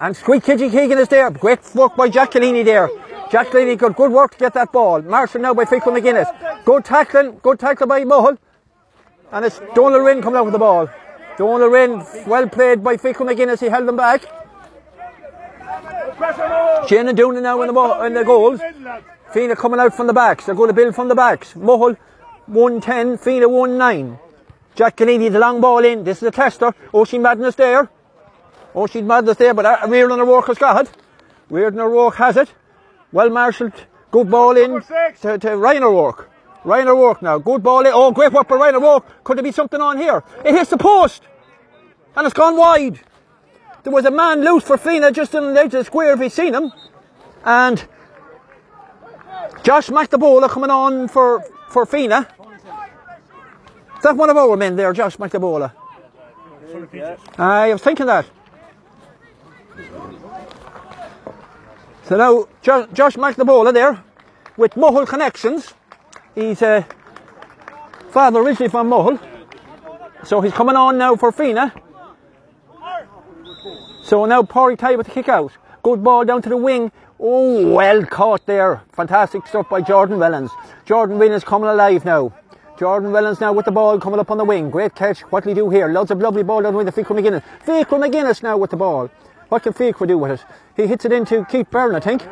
And 0.00 0.14
Squidgy 0.14 0.70
Keegan 0.70 0.98
is 0.98 1.08
there. 1.08 1.30
Great 1.30 1.60
work 1.74 1.96
by 1.96 2.08
Jack 2.08 2.32
Collini 2.32 2.64
there. 2.64 2.88
Jack 3.30 3.48
Collini 3.48 3.76
got 3.76 3.96
good 3.96 4.10
work 4.10 4.32
to 4.32 4.38
get 4.38 4.54
that 4.54 4.72
ball. 4.72 5.02
Marshall 5.02 5.40
now 5.40 5.54
by 5.54 5.64
Fiachra 5.64 5.96
McGuinness. 5.96 6.64
Good 6.64 6.84
tackling. 6.84 7.38
Good 7.42 7.58
tackle 7.58 7.86
by 7.86 8.04
Mohill. 8.04 8.38
And 9.32 9.44
it's 9.44 9.60
Donald 9.74 10.04
Wynn 10.04 10.22
coming 10.22 10.38
out 10.38 10.44
with 10.44 10.52
the 10.52 10.58
ball. 10.58 10.88
Donald 11.36 11.70
Wynn, 11.70 12.04
well 12.26 12.48
played 12.48 12.82
by 12.82 12.96
Fiachra 12.96 13.28
McGuinness. 13.28 13.60
He 13.60 13.68
held 13.68 13.86
them 13.86 13.96
back. 13.96 14.22
Shane 16.88 17.08
and 17.08 17.18
Dooner 17.18 17.42
now 17.42 17.60
in 17.60 17.66
the, 17.68 17.72
ball, 17.72 18.02
in 18.02 18.14
the 18.14 18.24
goals. 18.24 18.60
Fenagh 19.32 19.56
coming 19.56 19.78
out 19.78 19.94
from 19.94 20.06
the 20.06 20.12
backs. 20.12 20.46
They're 20.46 20.54
going 20.54 20.68
to 20.68 20.74
build 20.74 20.94
from 20.94 21.08
the 21.08 21.14
backs. 21.14 21.52
Mohill 21.52 21.96
110, 22.46 23.18
Fenagh 23.18 23.48
1-9. 23.50 24.18
Jack 24.78 24.94
Kennedy, 24.94 25.28
the 25.28 25.40
long 25.40 25.60
ball 25.60 25.84
in. 25.84 26.04
This 26.04 26.18
is 26.18 26.28
a 26.28 26.30
tester. 26.30 26.72
Oh, 26.94 27.00
Oisin 27.00 27.20
Madden's 27.20 27.56
there. 27.56 27.90
Ocean 28.76 29.02
oh, 29.02 29.06
Madness 29.08 29.36
there, 29.36 29.52
but 29.52 29.90
Reardon 29.90 30.20
O'Rourke 30.20 30.46
has 30.46 30.58
got 30.58 30.86
it. 30.86 30.92
Reardon 31.50 31.80
O'Rourke 31.80 32.14
has 32.14 32.36
it. 32.36 32.54
Well 33.10 33.28
marshalled. 33.28 33.72
Good 34.12 34.30
ball 34.30 34.56
in 34.56 34.80
to, 35.22 35.36
to 35.36 35.56
Ryan 35.56 35.82
O'Rourke. 35.82 36.30
Ryan 36.62 36.86
O'Rourke 36.86 37.22
now. 37.22 37.38
Good 37.38 37.60
ball 37.60 37.80
in. 37.80 37.92
Oh, 37.92 38.12
great 38.12 38.32
work 38.32 38.46
by 38.46 38.54
Ryan 38.54 38.76
O'Rourke. 38.76 39.24
Could 39.24 39.38
there 39.38 39.42
be 39.42 39.50
something 39.50 39.80
on 39.80 39.98
here? 39.98 40.22
It 40.44 40.54
hits 40.54 40.70
the 40.70 40.76
post. 40.76 41.24
And 42.14 42.24
it's 42.24 42.34
gone 42.34 42.56
wide. 42.56 43.00
There 43.82 43.92
was 43.92 44.04
a 44.04 44.12
man 44.12 44.44
loose 44.44 44.62
for 44.62 44.76
Fenagh 44.76 45.12
just 45.12 45.34
in 45.34 45.54
the 45.54 45.60
edge 45.60 45.74
of 45.74 45.80
the 45.80 45.84
square 45.86 46.12
if 46.12 46.20
he'd 46.20 46.30
seen 46.30 46.54
him. 46.54 46.72
And 47.44 47.84
Josh 49.64 49.88
McNabola 49.88 50.48
coming 50.48 50.70
on 50.70 51.08
for, 51.08 51.42
for 51.68 51.84
Fenagh. 51.84 52.28
Is 53.98 54.04
that 54.04 54.16
one 54.16 54.30
of 54.30 54.36
our 54.36 54.56
men 54.56 54.76
there, 54.76 54.92
Josh 54.92 55.16
McNabola? 55.16 55.72
I 57.36 57.72
was 57.72 57.82
thinking 57.82 58.06
that. 58.06 58.26
So 62.04 62.16
now 62.16 62.48
jo- 62.62 62.86
Josh 62.92 63.16
McNabola 63.16 63.74
there 63.74 64.02
with 64.56 64.74
Mohill 64.74 65.06
connections. 65.06 65.74
He's 66.34 66.62
uh, 66.62 66.84
father 68.10 68.40
originally 68.40 68.70
from 68.70 68.88
Mohill. 68.88 69.20
So 70.24 70.40
he's 70.40 70.52
coming 70.52 70.76
on 70.76 70.96
now 70.96 71.16
for 71.16 71.32
Fenagh. 71.32 71.72
So 74.02 74.24
now 74.24 74.42
Pori 74.42 74.78
Tai 74.78 74.96
with 74.96 75.06
the 75.06 75.12
kick 75.12 75.28
out. 75.28 75.52
Good 75.82 76.02
ball 76.02 76.24
down 76.24 76.42
to 76.42 76.48
the 76.48 76.56
wing. 76.56 76.92
Oh, 77.20 77.74
well 77.74 78.04
caught 78.06 78.46
there. 78.46 78.82
Fantastic 78.92 79.46
stuff 79.46 79.68
by 79.68 79.80
Jordan 79.80 80.18
Wellens. 80.18 80.50
Jordan 80.86 81.18
Wellens 81.18 81.44
coming 81.44 81.68
alive 81.68 82.04
now. 82.04 82.32
Jordan 82.78 83.10
Wellens 83.10 83.40
now 83.40 83.52
with 83.52 83.64
the 83.64 83.72
ball 83.72 83.98
coming 83.98 84.20
up 84.20 84.30
on 84.30 84.38
the 84.38 84.44
wing. 84.44 84.70
Great 84.70 84.94
catch. 84.94 85.22
What 85.32 85.44
will 85.44 85.52
he 85.52 85.54
do 85.56 85.68
here? 85.68 85.88
Lots 85.88 86.12
of 86.12 86.20
lovely 86.20 86.44
ball 86.44 86.62
down 86.62 86.74
the 86.74 86.76
wing 86.76 86.86
to 86.86 86.92
Fiachra 86.92 87.18
McGuinness. 87.18 87.42
Fiachra 87.66 87.98
McGuinness 87.98 88.40
now 88.40 88.56
with 88.56 88.70
the 88.70 88.76
ball. 88.76 89.10
What 89.48 89.64
can 89.64 89.72
Fiachra 89.72 90.06
do 90.06 90.16
with 90.16 90.30
it? 90.30 90.46
He 90.76 90.86
hits 90.86 91.04
it 91.04 91.10
into 91.10 91.44
Keith 91.46 91.68
Byrne, 91.70 91.96
I 91.96 92.00
think. 92.00 92.22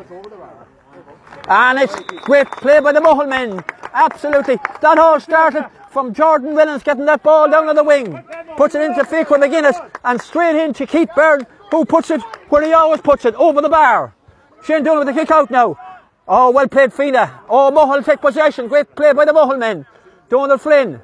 And 1.49 1.79
it's 1.79 1.93
great 2.23 2.49
play 2.49 2.79
by 2.79 2.93
the 2.93 3.01
Mohill 3.01 3.27
men. 3.27 3.61
Absolutely. 3.93 4.57
That 4.81 4.97
all 4.97 5.19
started 5.19 5.69
from 5.91 6.13
Jordan 6.13 6.55
Williams 6.55 6.81
getting 6.81 7.05
that 7.07 7.23
ball 7.23 7.51
down 7.51 7.67
on 7.67 7.75
the 7.75 7.83
wing. 7.83 8.23
Puts 8.55 8.73
it 8.73 8.83
into 8.83 9.03
Fiachra 9.03 9.37
McGuinness 9.37 9.91
and 10.05 10.21
straight 10.21 10.63
into 10.63 10.87
Keith 10.87 11.09
Byrne, 11.13 11.45
who 11.71 11.83
puts 11.83 12.09
it 12.09 12.21
where 12.47 12.63
he 12.63 12.71
always 12.71 13.01
puts 13.01 13.25
it, 13.25 13.35
over 13.35 13.61
the 13.61 13.67
bar. 13.67 14.15
Shane 14.63 14.85
Doonan 14.85 14.99
with 14.99 15.13
the 15.13 15.13
kick 15.13 15.29
out 15.29 15.51
now. 15.51 15.77
Oh, 16.25 16.51
well 16.51 16.69
played, 16.69 16.91
Fenagh. 16.91 17.37
Oh, 17.49 17.69
Mohill 17.69 18.05
take 18.05 18.21
possession. 18.21 18.69
Great 18.69 18.95
play 18.95 19.11
by 19.11 19.25
the 19.25 19.33
Mohill 19.33 19.59
men. 19.59 19.85
Donald 20.29 20.61
Flynn. 20.61 21.01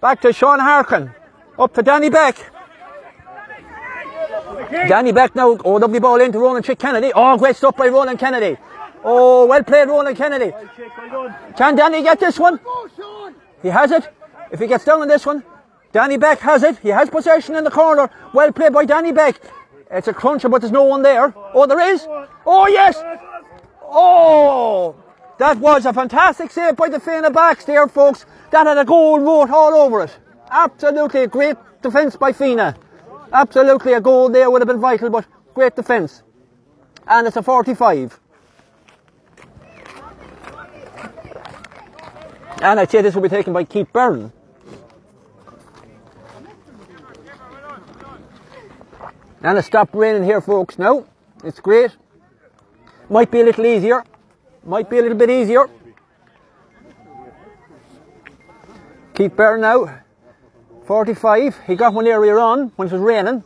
Back 0.00 0.20
to 0.22 0.32
Sean 0.32 0.58
Harkin. 0.58 1.10
Up 1.58 1.72
to 1.74 1.82
Danny 1.82 2.10
Beck. 2.10 2.52
Danny 4.70 5.12
Beck 5.12 5.34
now. 5.34 5.56
Oh, 5.64 5.74
lovely 5.74 6.00
ball 6.00 6.20
into 6.20 6.38
Ronan 6.38 6.62
Chick 6.62 6.78
Kennedy. 6.78 7.12
Oh, 7.14 7.36
great 7.38 7.56
stuff 7.56 7.76
by 7.76 7.88
Ronan 7.88 8.16
Kennedy. 8.16 8.56
Oh, 9.02 9.46
well 9.46 9.62
played, 9.62 9.88
Ronan 9.88 10.14
Kennedy. 10.14 10.52
Can 11.56 11.76
Danny 11.76 12.02
get 12.02 12.20
this 12.20 12.38
one? 12.38 12.60
He 13.62 13.68
has 13.68 13.90
it. 13.90 14.08
If 14.50 14.60
he 14.60 14.66
gets 14.66 14.84
down 14.84 15.00
on 15.00 15.08
this 15.08 15.24
one, 15.24 15.42
Danny 15.92 16.16
Beck 16.16 16.40
has 16.40 16.62
it. 16.62 16.78
He 16.78 16.88
has 16.90 17.08
possession 17.08 17.54
in 17.56 17.64
the 17.64 17.70
corner. 17.70 18.10
Well 18.34 18.52
played 18.52 18.72
by 18.72 18.84
Danny 18.84 19.12
Beck. 19.12 19.40
It's 19.90 20.08
a 20.08 20.12
cruncher, 20.12 20.48
but 20.48 20.60
there's 20.60 20.72
no 20.72 20.82
one 20.82 21.02
there. 21.02 21.32
Oh, 21.54 21.66
there 21.66 21.80
is. 21.80 22.06
Oh, 22.44 22.66
yes. 22.66 23.02
Oh, 23.82 24.96
that 25.38 25.58
was 25.58 25.86
a 25.86 25.92
fantastic 25.92 26.50
save 26.50 26.76
by 26.76 26.88
the 26.88 26.98
Fenagh 26.98 27.32
backs 27.32 27.64
there, 27.64 27.86
folks. 27.88 28.24
That 28.50 28.66
had 28.66 28.78
a 28.78 28.84
goal 28.84 29.20
wrote 29.20 29.50
all 29.50 29.74
over 29.74 30.02
it. 30.04 30.18
Absolutely 30.50 31.24
a 31.24 31.26
great 31.26 31.56
defence 31.82 32.16
by 32.16 32.32
Fenagh. 32.32 32.76
Absolutely 33.32 33.92
a 33.92 34.00
goal 34.00 34.28
there 34.28 34.50
would 34.50 34.62
have 34.62 34.68
been 34.68 34.80
vital, 34.80 35.10
but 35.10 35.26
great 35.54 35.76
defence. 35.76 36.22
And 37.06 37.26
it's 37.26 37.36
a 37.36 37.42
45. 37.42 38.18
And 42.62 42.80
I'd 42.80 42.90
say 42.90 43.02
this 43.02 43.14
will 43.14 43.22
be 43.22 43.28
taken 43.28 43.52
by 43.52 43.64
Keith 43.64 43.92
Byrne. 43.92 44.32
And 49.42 49.58
it's 49.58 49.66
stopped 49.66 49.94
raining 49.94 50.24
here, 50.24 50.40
folks, 50.40 50.78
now. 50.78 51.06
It's 51.44 51.60
great. 51.60 51.94
Might 53.10 53.30
be 53.30 53.42
a 53.42 53.44
little 53.44 53.66
easier. 53.66 54.02
Might 54.66 54.90
be 54.90 54.98
a 54.98 55.02
little 55.02 55.16
bit 55.16 55.30
easier. 55.30 55.70
Keith 59.14 59.36
Byrne 59.36 59.60
now. 59.60 60.00
45. 60.86 61.60
He 61.68 61.76
got 61.76 61.94
one 61.94 62.08
earlier 62.08 62.40
on 62.40 62.72
when 62.74 62.88
it 62.88 62.92
was 62.92 63.00
raining. 63.00 63.44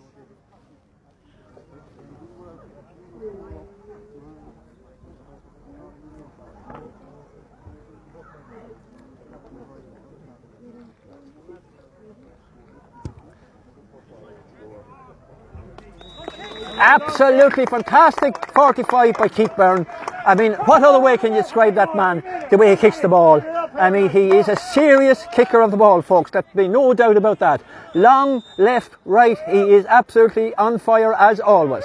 Absolutely 16.79 17.67
fantastic 17.67 18.35
45 18.55 19.15
by 19.19 19.29
Keith 19.29 19.55
Byrne. 19.55 19.87
I 20.27 20.35
mean, 20.35 20.53
what 20.53 20.83
other 20.83 21.01
way 21.01 21.17
can 21.17 21.33
you 21.33 21.43
describe 21.43 21.75
that 21.77 21.95
man, 21.97 22.23
the 22.51 22.57
way 22.57 22.71
he 22.71 22.77
kicks 22.77 23.01
the 23.01 23.09
ball? 23.09 23.41
I 23.75 23.91
mean, 23.91 24.11
he 24.11 24.37
is 24.37 24.49
a 24.49 24.57
serious 24.57 25.25
kicker 25.33 25.61
of 25.61 25.71
the 25.71 25.77
ball, 25.77 26.03
folks. 26.03 26.31
There'd 26.31 26.45
be 26.55 26.69
no 26.69 26.93
doubt 26.95 27.17
about 27.17 27.39
that. 27.39 27.63
Long, 27.95 28.43
left, 28.59 28.93
right, 29.05 29.39
he 29.49 29.59
is 29.59 29.87
absolutely 29.87 30.55
on 30.57 30.79
fire 30.79 31.15
as 31.15 31.41
always. 31.41 31.85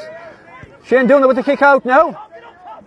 Shane 0.85 1.07
Doonan 1.07 1.27
with 1.27 1.37
the 1.37 1.43
kick 1.43 1.61
out 1.61 1.85
now. 1.85 2.27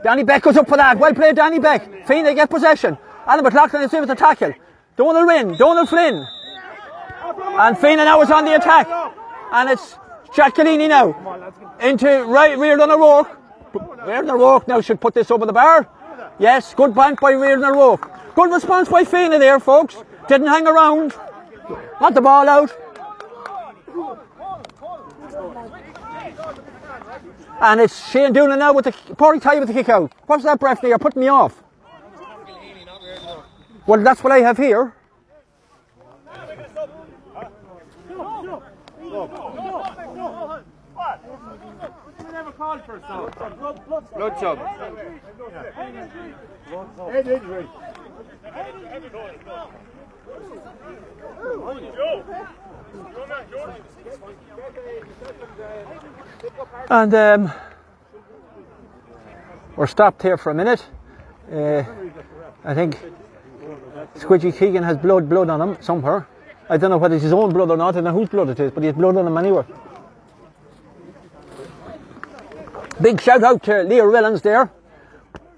Danny 0.03 0.23
Beck 0.23 0.43
goes 0.43 0.57
up 0.57 0.69
for 0.69 0.77
that. 0.77 0.99
Well 0.99 1.15
played, 1.15 1.37
Danny 1.37 1.59
Beck. 1.59 2.07
Fenagh 2.07 2.35
get 2.35 2.51
possession. 2.51 2.97
Alan 3.27 3.45
McLaughlin 3.45 3.83
is 3.83 3.93
in 3.93 4.01
with 4.01 4.09
the 4.09 4.15
tackle. 4.15 4.53
Donald 4.97 5.27
Wynn, 5.27 5.57
Donald 5.57 5.89
Flynn. 5.89 6.15
And 6.15 7.77
Fenagh 7.77 8.05
now 8.05 8.21
is 8.21 8.31
on 8.31 8.45
the 8.45 8.55
attack. 8.55 8.87
And 9.53 9.71
it's 9.71 9.95
Giacalini 10.33 10.89
now. 10.89 11.15
Into 11.81 12.25
right 12.25 12.57
Reardon 12.59 12.91
O'Rourke. 12.91 13.38
Reardon 13.75 14.31
O'Rourke 14.31 14.69
now 14.69 14.81
should 14.81 15.01
put 15.01 15.15
this 15.15 15.31
over 15.31 15.47
the 15.47 15.53
bar. 15.53 15.89
Yes, 16.39 16.75
good 16.75 16.95
bank 16.95 17.21
by 17.21 17.33
Reardon 17.33 17.65
O'Rourke. 17.65 18.11
Good 18.35 18.51
response 18.51 18.89
by 18.89 19.05
Fenagh 19.05 19.39
there, 19.39 19.61
folks. 19.61 19.97
Didn't 20.29 20.47
hang 20.47 20.67
around. 20.67 21.15
Got 21.99 22.15
the 22.15 22.21
ball 22.21 22.49
out. 22.49 22.77
And 27.61 27.81
it's 27.81 28.11
Shane 28.11 28.33
Doonan 28.33 28.59
now 28.59 28.73
with 28.73 28.85
the 28.85 28.93
Porty 28.93 29.43
tie 29.43 29.59
with 29.59 29.69
the 29.69 29.75
kick 29.75 29.89
out. 29.89 30.13
What's 30.27 30.45
that 30.45 30.61
there? 30.61 30.91
You're 30.91 30.99
putting 30.99 31.21
me 31.21 31.29
off. 31.29 31.63
Well, 33.87 34.03
that's 34.03 34.23
what 34.23 34.33
I 34.33 34.39
have 34.41 34.59
here. 34.59 34.95
Blood 42.69 44.41
job. 44.41 44.59
Head 47.11 47.27
injury. 47.27 47.67
And 56.91 57.15
um, 57.15 57.53
we're 59.77 59.87
stopped 59.87 60.21
here 60.21 60.37
for 60.37 60.51
a 60.51 60.55
minute. 60.55 60.85
Uh, 61.51 61.85
I 62.65 62.75
think 62.75 62.99
Squidgy 64.17 64.55
Keegan 64.55 64.83
has 64.83 64.99
blood 64.99 65.27
blood 65.27 65.49
on 65.49 65.63
him 65.63 65.79
somewhere. 65.81 66.29
I 66.69 66.77
don't 66.77 66.91
know 66.91 66.99
whether 66.99 67.15
it's 67.15 67.25
his 67.25 67.33
own 67.33 67.51
blood 67.51 67.71
or 67.71 67.79
not, 67.79 67.89
I 67.89 67.93
don't 67.93 68.05
know 68.05 68.13
whose 68.13 68.29
blood 68.29 68.51
it 68.51 68.61
is, 68.61 68.73
but 68.73 68.83
he 68.83 68.89
has 68.89 68.97
blood 68.97 69.17
on 69.17 69.27
him 69.27 69.39
anywhere. 69.39 69.65
Big 73.01 73.21
shout 73.21 73.45
out 73.45 73.63
to 73.63 73.85
Leo 73.85 74.05
Rillans 74.05 74.43
there, 74.43 74.71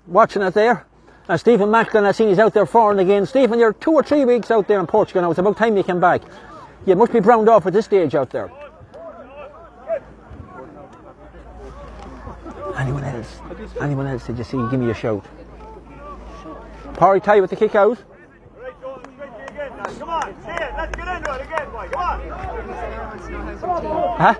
watching 0.06 0.42
it 0.42 0.52
there. 0.52 0.86
And 1.26 1.40
Stephen 1.40 1.70
Macklin, 1.70 2.04
I 2.04 2.12
seen 2.12 2.28
he's 2.28 2.38
out 2.38 2.52
there 2.52 2.66
foreign 2.66 2.98
again. 2.98 3.24
Stephen, 3.24 3.58
you're 3.58 3.72
two 3.72 3.92
or 3.92 4.02
three 4.02 4.24
weeks 4.24 4.50
out 4.50 4.68
there 4.68 4.78
in 4.78 4.86
Portugal 4.86 5.22
now. 5.22 5.30
It's 5.30 5.38
about 5.38 5.56
time 5.56 5.76
you 5.76 5.82
came 5.82 6.00
back. 6.00 6.22
You 6.86 6.96
must 6.96 7.12
be 7.12 7.20
browned 7.20 7.48
off 7.48 7.66
at 7.66 7.72
this 7.72 7.86
stage 7.86 8.14
out 8.14 8.30
there. 8.30 8.50
Anyone 12.76 13.04
else? 13.04 13.40
Anyone 13.80 14.06
else? 14.06 14.26
Did 14.26 14.38
you 14.38 14.44
see? 14.44 14.56
Give 14.70 14.80
me 14.80 14.90
a 14.90 14.94
shout. 14.94 15.24
Parry 16.94 17.20
tie 17.20 17.40
with 17.40 17.50
the 17.50 17.56
kick 17.56 17.74
out. 17.74 18.02
Come 19.98 20.08
on, 20.08 20.34
see 20.42 20.50
it. 20.50 20.72
Let's 20.76 20.96
get 20.96 21.08
into 21.08 21.34
it 21.34 21.40
again, 21.42 21.70
boy. 21.70 21.88
Come 21.90 22.02
on. 22.02 22.20
Huh? 24.18 24.34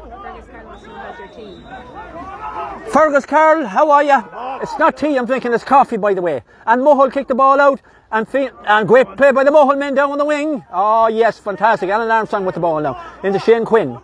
Fergus 2.92 3.24
Carl, 3.24 3.66
how 3.66 3.90
are 3.90 4.02
you? 4.02 4.18
It's 4.62 4.76
not 4.78 4.96
tea, 4.96 5.16
I'm 5.16 5.24
drinking, 5.24 5.52
it's 5.52 5.62
coffee, 5.62 5.96
by 5.96 6.12
the 6.12 6.22
way. 6.22 6.42
And 6.66 6.82
Mohill 6.82 7.12
kicked 7.12 7.28
the 7.28 7.36
ball 7.36 7.60
out, 7.60 7.80
and, 8.10 8.28
fe- 8.28 8.50
and 8.66 8.88
great 8.88 9.06
play 9.16 9.30
by 9.30 9.44
the 9.44 9.52
Mohill 9.52 9.78
men 9.78 9.94
down 9.94 10.10
on 10.10 10.18
the 10.18 10.24
wing. 10.24 10.64
Oh, 10.72 11.06
yes, 11.06 11.38
fantastic. 11.38 11.88
Alan 11.88 12.10
Armstrong 12.10 12.44
with 12.44 12.56
the 12.56 12.60
ball 12.60 12.80
now. 12.80 13.00
Into 13.22 13.38
Shane 13.38 13.64
Quinn. 13.64 13.96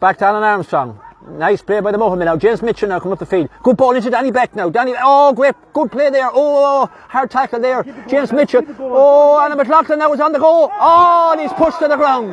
Back 0.00 0.18
to 0.18 0.26
Alan 0.26 0.44
Armstrong. 0.44 1.00
Nice 1.26 1.60
play 1.62 1.80
by 1.80 1.90
the 1.90 1.98
Mohill 1.98 2.16
men 2.16 2.26
now. 2.26 2.36
James 2.36 2.62
Mitchell 2.62 2.88
now 2.88 3.00
coming 3.00 3.14
up 3.14 3.18
the 3.18 3.26
field. 3.26 3.48
Good 3.64 3.76
ball 3.76 3.96
into 3.96 4.10
Danny 4.10 4.30
Beck 4.30 4.54
now. 4.54 4.70
Danny, 4.70 4.94
oh, 5.02 5.32
great, 5.32 5.56
good 5.72 5.90
play 5.90 6.10
there. 6.10 6.30
Oh, 6.32 6.86
hard 7.08 7.32
tackle 7.32 7.58
there. 7.58 7.82
James 8.08 8.30
Mitchell. 8.32 8.62
Oh, 8.78 9.40
Alan 9.40 9.58
McLaughlin 9.58 9.98
now 9.98 10.12
is 10.12 10.20
on 10.20 10.30
the 10.30 10.38
goal. 10.38 10.70
Oh, 10.72 11.30
and 11.32 11.40
he's 11.40 11.52
pushed 11.54 11.80
to 11.80 11.88
the 11.88 11.96
ground. 11.96 12.32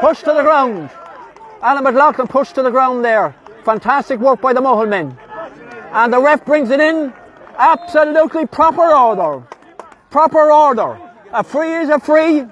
Pushed 0.00 0.24
to 0.26 0.34
the 0.34 0.42
ground. 0.42 0.90
Alan 1.62 1.82
McLaughlin 1.82 2.26
pushed 2.26 2.56
to 2.56 2.62
the 2.62 2.70
ground 2.70 3.02
there. 3.02 3.34
Fantastic 3.64 4.20
work 4.20 4.40
by 4.40 4.52
the 4.52 4.60
Mohill 4.60 4.88
men. 4.88 5.16
And 5.92 6.12
the 6.12 6.20
ref 6.20 6.44
brings 6.44 6.70
it 6.70 6.80
in. 6.80 7.12
Absolutely 7.56 8.46
proper 8.46 8.82
order. 8.82 9.46
Proper 10.10 10.50
order. 10.50 11.00
A 11.32 11.42
free 11.42 11.74
is 11.76 11.88
a 11.88 11.98
free. 11.98 12.44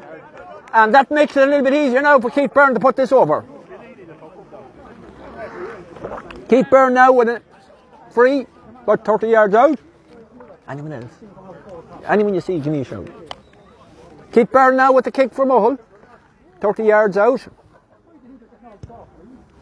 And 0.73 0.95
that 0.95 1.11
makes 1.11 1.37
it 1.37 1.43
a 1.43 1.47
little 1.47 1.65
bit 1.65 1.75
easier 1.75 2.01
now 2.01 2.19
for 2.19 2.31
Keith 2.31 2.55
Byrne 2.55 2.73
to 2.75 2.81
put 2.81 2.97
this 2.97 3.13
over. 3.13 3.45
Keith 6.49 6.67
Byrne 6.71 6.95
now 6.95 7.13
with 7.13 7.29
a 7.29 7.43
free, 8.11 8.47
about 8.83 9.05
30 9.05 9.29
yards 9.29 9.55
out. 9.55 9.79
Anyone 10.69 10.93
else? 10.93 11.13
Anyone 12.07 12.35
you 12.35 12.41
see, 12.41 12.57
a 12.57 12.85
shout. 12.85 13.09
Keith 14.33 14.51
Byrne 14.51 14.77
now 14.77 14.93
with 14.93 15.05
the 15.05 15.11
kick 15.11 15.35
for 15.35 15.45
Mohill. 15.45 15.79
30 16.61 16.85
yards 16.85 17.17
out. 17.17 17.47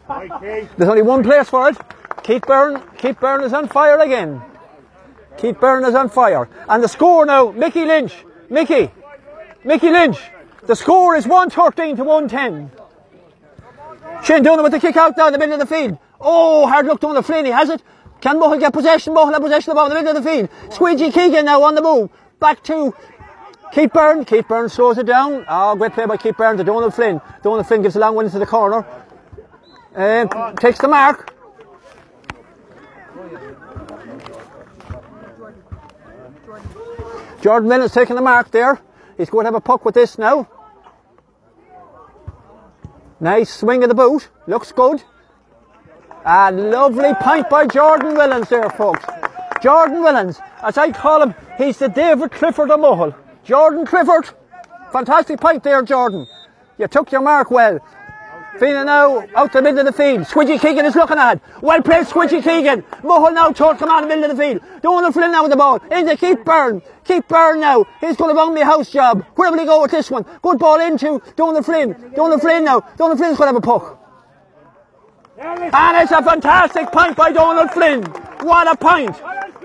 There's 0.07 0.89
only 0.89 1.01
one 1.01 1.23
place 1.23 1.49
for 1.49 1.69
it. 1.69 1.77
Keith 2.23 2.43
Byrne, 2.45 2.81
Keith 2.97 3.19
Byrne 3.19 3.43
is 3.43 3.53
on 3.53 3.67
fire 3.67 3.99
again. 3.99 4.41
Keith 5.37 5.59
Byrne 5.59 5.85
is 5.85 5.95
on 5.95 6.09
fire. 6.09 6.47
And 6.69 6.83
the 6.83 6.87
score 6.87 7.25
now, 7.25 7.51
Mickey 7.51 7.85
Lynch. 7.85 8.13
Mickey. 8.49 8.91
Mickey 9.63 9.89
Lynch. 9.89 10.19
The 10.67 10.75
score 10.75 11.15
is 11.15 11.25
113 11.25 11.95
to 11.97 12.03
110. 12.03 12.71
Shane 14.23 14.43
Doonan 14.43 14.61
with 14.61 14.71
the 14.71 14.79
kick 14.79 14.95
out 14.97 15.15
down 15.15 15.31
the 15.31 15.39
middle 15.39 15.53
of 15.53 15.59
the 15.59 15.65
field. 15.65 15.97
Oh, 16.19 16.67
hard 16.67 16.85
look 16.85 16.99
down 16.99 17.15
the 17.15 17.43
he 17.43 17.49
has 17.49 17.69
it. 17.69 17.81
Can 18.21 18.39
Mohill 18.39 18.59
get 18.59 18.71
possession? 18.71 19.15
Mohill 19.15 19.33
have 19.33 19.41
possession 19.41 19.75
of 19.75 19.89
the 19.89 19.95
middle 19.95 20.15
of 20.15 20.23
the 20.23 20.29
field. 20.29 20.49
Squidgy 20.69 21.11
Keegan 21.11 21.45
now 21.45 21.63
on 21.63 21.73
the 21.73 21.81
move. 21.81 22.11
Back 22.39 22.63
to 22.65 22.93
Keith 23.73 23.91
Byrne, 23.91 24.25
Keith 24.25 24.47
Byrne 24.47 24.69
slows 24.69 24.99
it 24.99 25.07
down. 25.07 25.45
Oh, 25.47 25.75
great 25.75 25.93
play 25.93 26.05
by 26.05 26.17
Keith 26.17 26.37
Byrne 26.37 26.57
to 26.57 26.63
Donald 26.63 26.93
Flynn. 26.93 27.19
Donald 27.41 27.65
Flynn 27.65 27.81
gives 27.81 27.95
a 27.95 27.99
long 27.99 28.13
one 28.13 28.25
into 28.25 28.37
the 28.37 28.45
corner. 28.45 28.85
Um, 29.95 30.55
takes 30.55 30.79
the 30.79 30.87
mark. 30.87 31.33
Jordan 37.41 37.67
Millen's 37.67 37.91
taking 37.91 38.15
the 38.15 38.21
mark 38.21 38.51
there. 38.51 38.79
He's 39.17 39.29
going 39.29 39.43
to 39.43 39.47
have 39.47 39.55
a 39.55 39.61
puck 39.61 39.83
with 39.83 39.95
this 39.95 40.17
now. 40.17 40.47
Nice 43.19 43.53
swing 43.53 43.83
of 43.83 43.89
the 43.89 43.95
boot. 43.95 44.29
Looks 44.47 44.71
good. 44.71 45.03
A 46.25 46.51
lovely 46.51 47.13
point 47.15 47.49
by 47.49 47.65
Jordan 47.67 48.15
Willens 48.15 48.49
there, 48.49 48.69
folks. 48.69 49.03
Jordan 49.61 49.97
Willens, 49.97 50.39
as 50.63 50.77
I 50.77 50.91
call 50.91 51.21
him, 51.21 51.35
he's 51.57 51.77
the 51.77 51.89
David 51.89 52.31
Clifford 52.31 52.71
of 52.71 52.79
Mull. 52.79 53.15
Jordan 53.43 53.85
Clifford. 53.85 54.29
Fantastic 54.91 55.39
point 55.39 55.63
there, 55.63 55.81
Jordan. 55.81 56.27
You 56.77 56.87
took 56.87 57.11
your 57.11 57.21
mark 57.21 57.51
well. 57.51 57.79
Fenagh 58.59 58.85
now 58.85 59.25
out 59.35 59.51
to 59.53 59.59
the 59.59 59.61
middle 59.61 59.79
of 59.79 59.85
the 59.85 59.93
field. 59.93 60.21
Squidgy 60.27 60.59
Keegan 60.59 60.85
is 60.85 60.95
looking 60.95 61.17
at. 61.17 61.41
Well 61.61 61.81
played, 61.81 62.05
Squidgy 62.05 62.43
Keegan. 62.43 62.83
Mull 63.03 63.31
now 63.31 63.51
towards 63.51 63.79
come 63.79 63.89
out 63.89 64.03
of 64.03 64.09
the 64.09 64.15
middle 64.15 64.29
of 64.29 64.37
the 64.37 64.43
field. 64.43 64.81
Donald 64.81 65.13
Flynn 65.13 65.31
now 65.31 65.43
with 65.43 65.51
the 65.51 65.57
ball. 65.57 65.77
Into 65.89 66.17
Keith 66.17 66.43
Byrne. 66.43 66.81
Keith 67.05 67.27
Byrne 67.27 67.61
now. 67.61 67.85
He's 68.01 68.17
going 68.17 68.35
to 68.35 68.35
run 68.35 68.53
me 68.53 68.61
house 68.61 68.91
job. 68.91 69.25
Where 69.35 69.51
will 69.51 69.59
he 69.59 69.65
go 69.65 69.81
with 69.81 69.91
this 69.91 70.11
one? 70.11 70.25
Good 70.41 70.59
ball 70.59 70.79
into 70.81 71.21
Donald 71.35 71.65
Flynn. 71.65 72.11
Donald 72.15 72.41
Flynn 72.41 72.65
now. 72.65 72.81
Donald 72.97 73.17
Flynn's 73.17 73.37
going 73.37 73.47
to 73.47 73.53
have 73.53 73.55
a 73.55 73.61
puck. 73.61 73.97
And 75.37 75.97
it's 75.97 76.11
a 76.11 76.21
fantastic 76.21 76.91
point 76.91 77.15
by 77.15 77.31
Donald 77.31 77.71
Flynn. 77.71 78.03
What 78.41 78.67
a 78.67 78.75
point. 78.75 79.15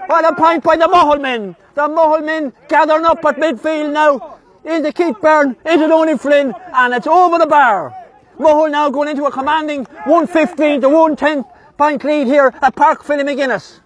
What 0.07 0.25
a 0.25 0.35
point 0.35 0.63
by 0.63 0.77
the 0.77 0.89
Mull 0.89 1.19
men. 1.19 1.57
The 1.75 1.89
Mull 1.89 2.21
men 2.21 2.53
gathering 2.69 3.05
up 3.05 3.25
at 3.25 3.37
midfield 3.37 3.93
now. 3.93 4.39
Into 4.65 4.93
Keith 4.93 5.21
Byrne, 5.21 5.57
into 5.65 5.87
Donald 5.87 6.21
Flynn, 6.21 6.53
and 6.75 6.95
it's 6.95 7.07
over 7.07 7.39
the 7.39 7.47
bar. 7.47 7.95
Mull 8.39 8.69
now 8.69 8.91
going 8.91 9.09
into 9.09 9.25
a 9.25 9.31
commanding 9.31 9.85
115 9.85 10.83
to 10.83 10.89
110 10.89 11.45
point 11.77 12.05
lead 12.05 12.27
here 12.27 12.53
at 12.63 12.75
Park 12.75 13.05
Philly 13.05 13.25
McGuinness. 13.25 13.81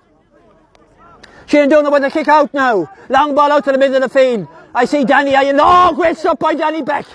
Shane 1.46 1.68
Dunn 1.68 1.90
with 1.90 2.02
the 2.02 2.10
kick 2.10 2.28
out 2.28 2.54
now. 2.54 2.88
Long 3.08 3.34
ball 3.34 3.50
out 3.50 3.64
to 3.64 3.72
the 3.72 3.78
middle 3.78 3.96
of 3.96 4.02
the 4.02 4.08
field. 4.08 4.46
I 4.72 4.84
see 4.84 5.04
Danny 5.04 5.32
Ayen. 5.32 5.58
Oh, 5.60 5.94
great 5.94 6.16
stuff 6.16 6.38
by 6.38 6.54
Danny 6.54 6.82
Beck. 6.82 7.06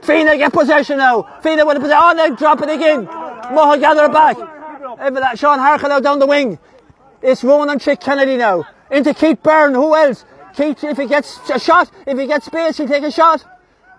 Fenagh 0.00 0.38
get 0.38 0.52
possession 0.52 0.98
now. 0.98 1.22
Fenagh 1.42 1.66
with 1.66 1.76
the 1.76 1.80
possession. 1.80 2.02
Oh, 2.02 2.14
they 2.16 2.34
drop 2.34 2.60
it 2.62 2.70
again. 2.70 3.04
Mull 3.54 3.78
gather 3.78 4.06
it 4.06 4.12
back. 4.12 4.36
Over 4.36 5.20
that, 5.20 5.38
Sean 5.38 5.58
Harkin 5.58 5.90
out 5.90 6.02
down 6.02 6.18
the 6.18 6.26
wing. 6.26 6.58
It's 7.22 7.44
Ronan 7.44 7.78
Chick 7.78 8.00
Kennedy 8.00 8.36
now. 8.36 8.64
Into 8.90 9.14
Keith 9.14 9.42
Byrne. 9.42 9.74
Who 9.74 9.94
else? 9.94 10.24
Keith, 10.54 10.82
if 10.82 10.98
he 10.98 11.06
gets 11.06 11.38
a 11.50 11.58
shot, 11.58 11.90
if 12.06 12.18
he 12.18 12.26
gets 12.26 12.46
space, 12.46 12.76
he'll 12.78 12.88
take 12.88 13.04
a 13.04 13.10
shot. 13.10 13.44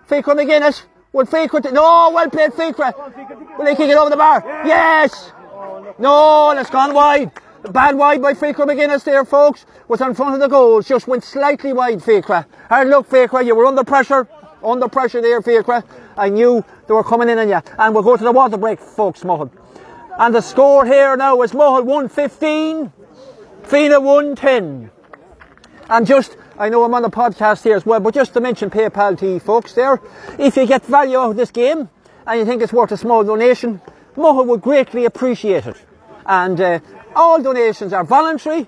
Fiachra 0.08 0.34
McGuinness. 0.34 0.82
Will 1.14 1.26
Fiachra, 1.26 1.72
no, 1.72 2.10
well 2.12 2.28
played 2.28 2.50
Fiachra. 2.50 2.92
Will 3.56 3.66
he 3.66 3.76
kick 3.76 3.88
it 3.88 3.96
over 3.96 4.10
the 4.10 4.16
bar? 4.16 4.42
Yes. 4.66 5.30
No, 5.96 6.50
it's 6.58 6.70
gone 6.70 6.92
wide. 6.92 7.30
Bad 7.70 7.96
wide 7.96 8.20
by 8.20 8.34
Fiachra 8.34 8.66
McGuinness 8.66 9.04
there, 9.04 9.24
folks. 9.24 9.64
Was 9.86 10.00
in 10.00 10.12
front 10.14 10.34
of 10.34 10.40
the 10.40 10.48
goal. 10.48 10.82
Just 10.82 11.06
went 11.06 11.22
slightly 11.22 11.72
wide, 11.72 12.00
Fiachra. 12.00 12.46
Hard 12.68 12.88
look, 12.88 13.08
Fiachra. 13.08 13.46
You 13.46 13.54
were 13.54 13.64
under 13.64 13.84
pressure. 13.84 14.26
Under 14.64 14.88
pressure 14.88 15.22
there, 15.22 15.40
Fiachra. 15.40 15.84
I 16.16 16.30
knew 16.30 16.64
they 16.88 16.94
were 16.94 17.04
coming 17.04 17.28
in 17.28 17.38
on 17.38 17.48
you. 17.48 17.60
And 17.78 17.94
we'll 17.94 18.02
go 18.02 18.16
to 18.16 18.24
the 18.24 18.32
water 18.32 18.56
break, 18.56 18.80
folks, 18.80 19.24
Mull. 19.24 19.52
And 20.18 20.34
the 20.34 20.40
score 20.40 20.84
here 20.84 21.16
now 21.16 21.40
is 21.42 21.54
Mull 21.54 21.84
115, 21.84 22.92
Fenagh 23.62 24.02
110. 24.02 24.90
And 25.88 26.06
just, 26.08 26.36
I 26.58 26.68
know 26.68 26.84
I'm 26.84 26.94
on 26.94 27.02
the 27.02 27.10
podcast 27.10 27.64
here 27.64 27.76
as 27.76 27.84
well, 27.84 28.00
but 28.00 28.14
just 28.14 28.32
to 28.34 28.40
mention 28.40 28.70
PayPal 28.70 29.18
to 29.18 29.26
you 29.26 29.40
folks 29.40 29.72
there, 29.72 30.00
if 30.38 30.56
you 30.56 30.66
get 30.66 30.84
value 30.86 31.18
out 31.18 31.30
of 31.30 31.36
this 31.36 31.50
game 31.50 31.88
and 32.26 32.38
you 32.38 32.46
think 32.46 32.62
it's 32.62 32.72
worth 32.72 32.92
a 32.92 32.96
small 32.96 33.24
donation, 33.24 33.80
Mull 34.16 34.44
would 34.44 34.60
greatly 34.60 35.04
appreciate 35.04 35.66
it. 35.66 35.76
And 36.26 36.60
uh, 36.60 36.80
all 37.16 37.42
donations 37.42 37.92
are 37.92 38.04
voluntary 38.04 38.66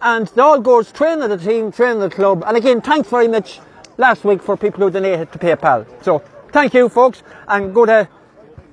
and 0.00 0.30
all 0.38 0.60
goes 0.60 0.90
training 0.90 1.28
the 1.28 1.36
team, 1.36 1.70
training 1.72 2.00
the 2.00 2.10
club. 2.10 2.44
And 2.46 2.56
again, 2.56 2.80
thanks 2.80 3.08
very 3.08 3.28
much 3.28 3.60
last 3.98 4.24
week 4.24 4.42
for 4.42 4.56
people 4.56 4.80
who 4.80 4.90
donated 4.90 5.30
to 5.32 5.38
PayPal. 5.38 5.86
So 6.02 6.20
thank 6.52 6.72
you 6.74 6.88
folks 6.88 7.22
and 7.46 7.74
go 7.74 7.84
to 7.84 8.08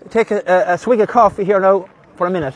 take 0.09 0.31
a, 0.31 0.41
a, 0.45 0.73
a 0.73 0.77
swig 0.77 1.01
of 1.01 1.09
coffee 1.09 1.43
here 1.43 1.59
now 1.59 1.89
for 2.15 2.27
a 2.27 2.31
minute. 2.31 2.55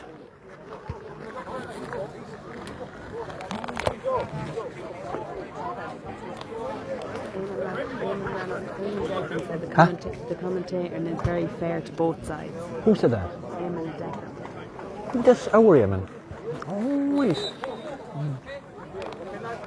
The, 9.79 9.85
Huh? 9.85 10.11
the 10.27 10.35
commentator 10.35 10.93
and 10.93 11.07
it's 11.07 11.21
very 11.23 11.47
fair 11.59 11.79
to 11.79 11.91
both 11.93 12.25
sides. 12.25 12.51
Who 12.83 12.95
said 12.95 13.11
that? 13.11 13.31
Eamon 13.63 13.97
Decker. 13.97 14.27
That's 15.23 15.47
our 15.53 15.77
Eamon. 15.77 16.05
Always. 16.67 17.39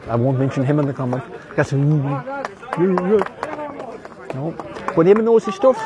I 0.09 0.16
won't 0.16 0.38
mention 0.38 0.64
him 0.66 0.81
in 0.81 0.87
the 0.87 0.92
comment. 0.92 1.25
That's 1.57 1.72
no. 1.72 2.22
But 4.94 5.07
Eamon 5.07 5.25
knows 5.25 5.44
his 5.46 5.55
stuff. 5.55 5.79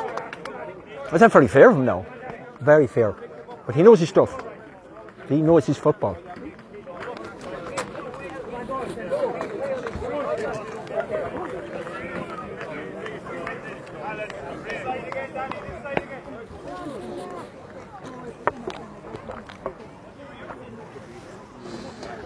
Is 1.12 1.20
that 1.20 1.30
very 1.30 1.46
fair 1.46 1.70
of 1.70 1.76
him 1.76 1.84
now? 1.84 2.04
Very 2.60 2.88
fair. 2.88 3.14
But 3.64 3.76
he 3.76 3.82
knows 3.84 4.00
his 4.00 4.08
stuff. 4.08 4.42
He 5.28 5.40
knows 5.40 5.66
his 5.66 5.78
football. 5.78 6.18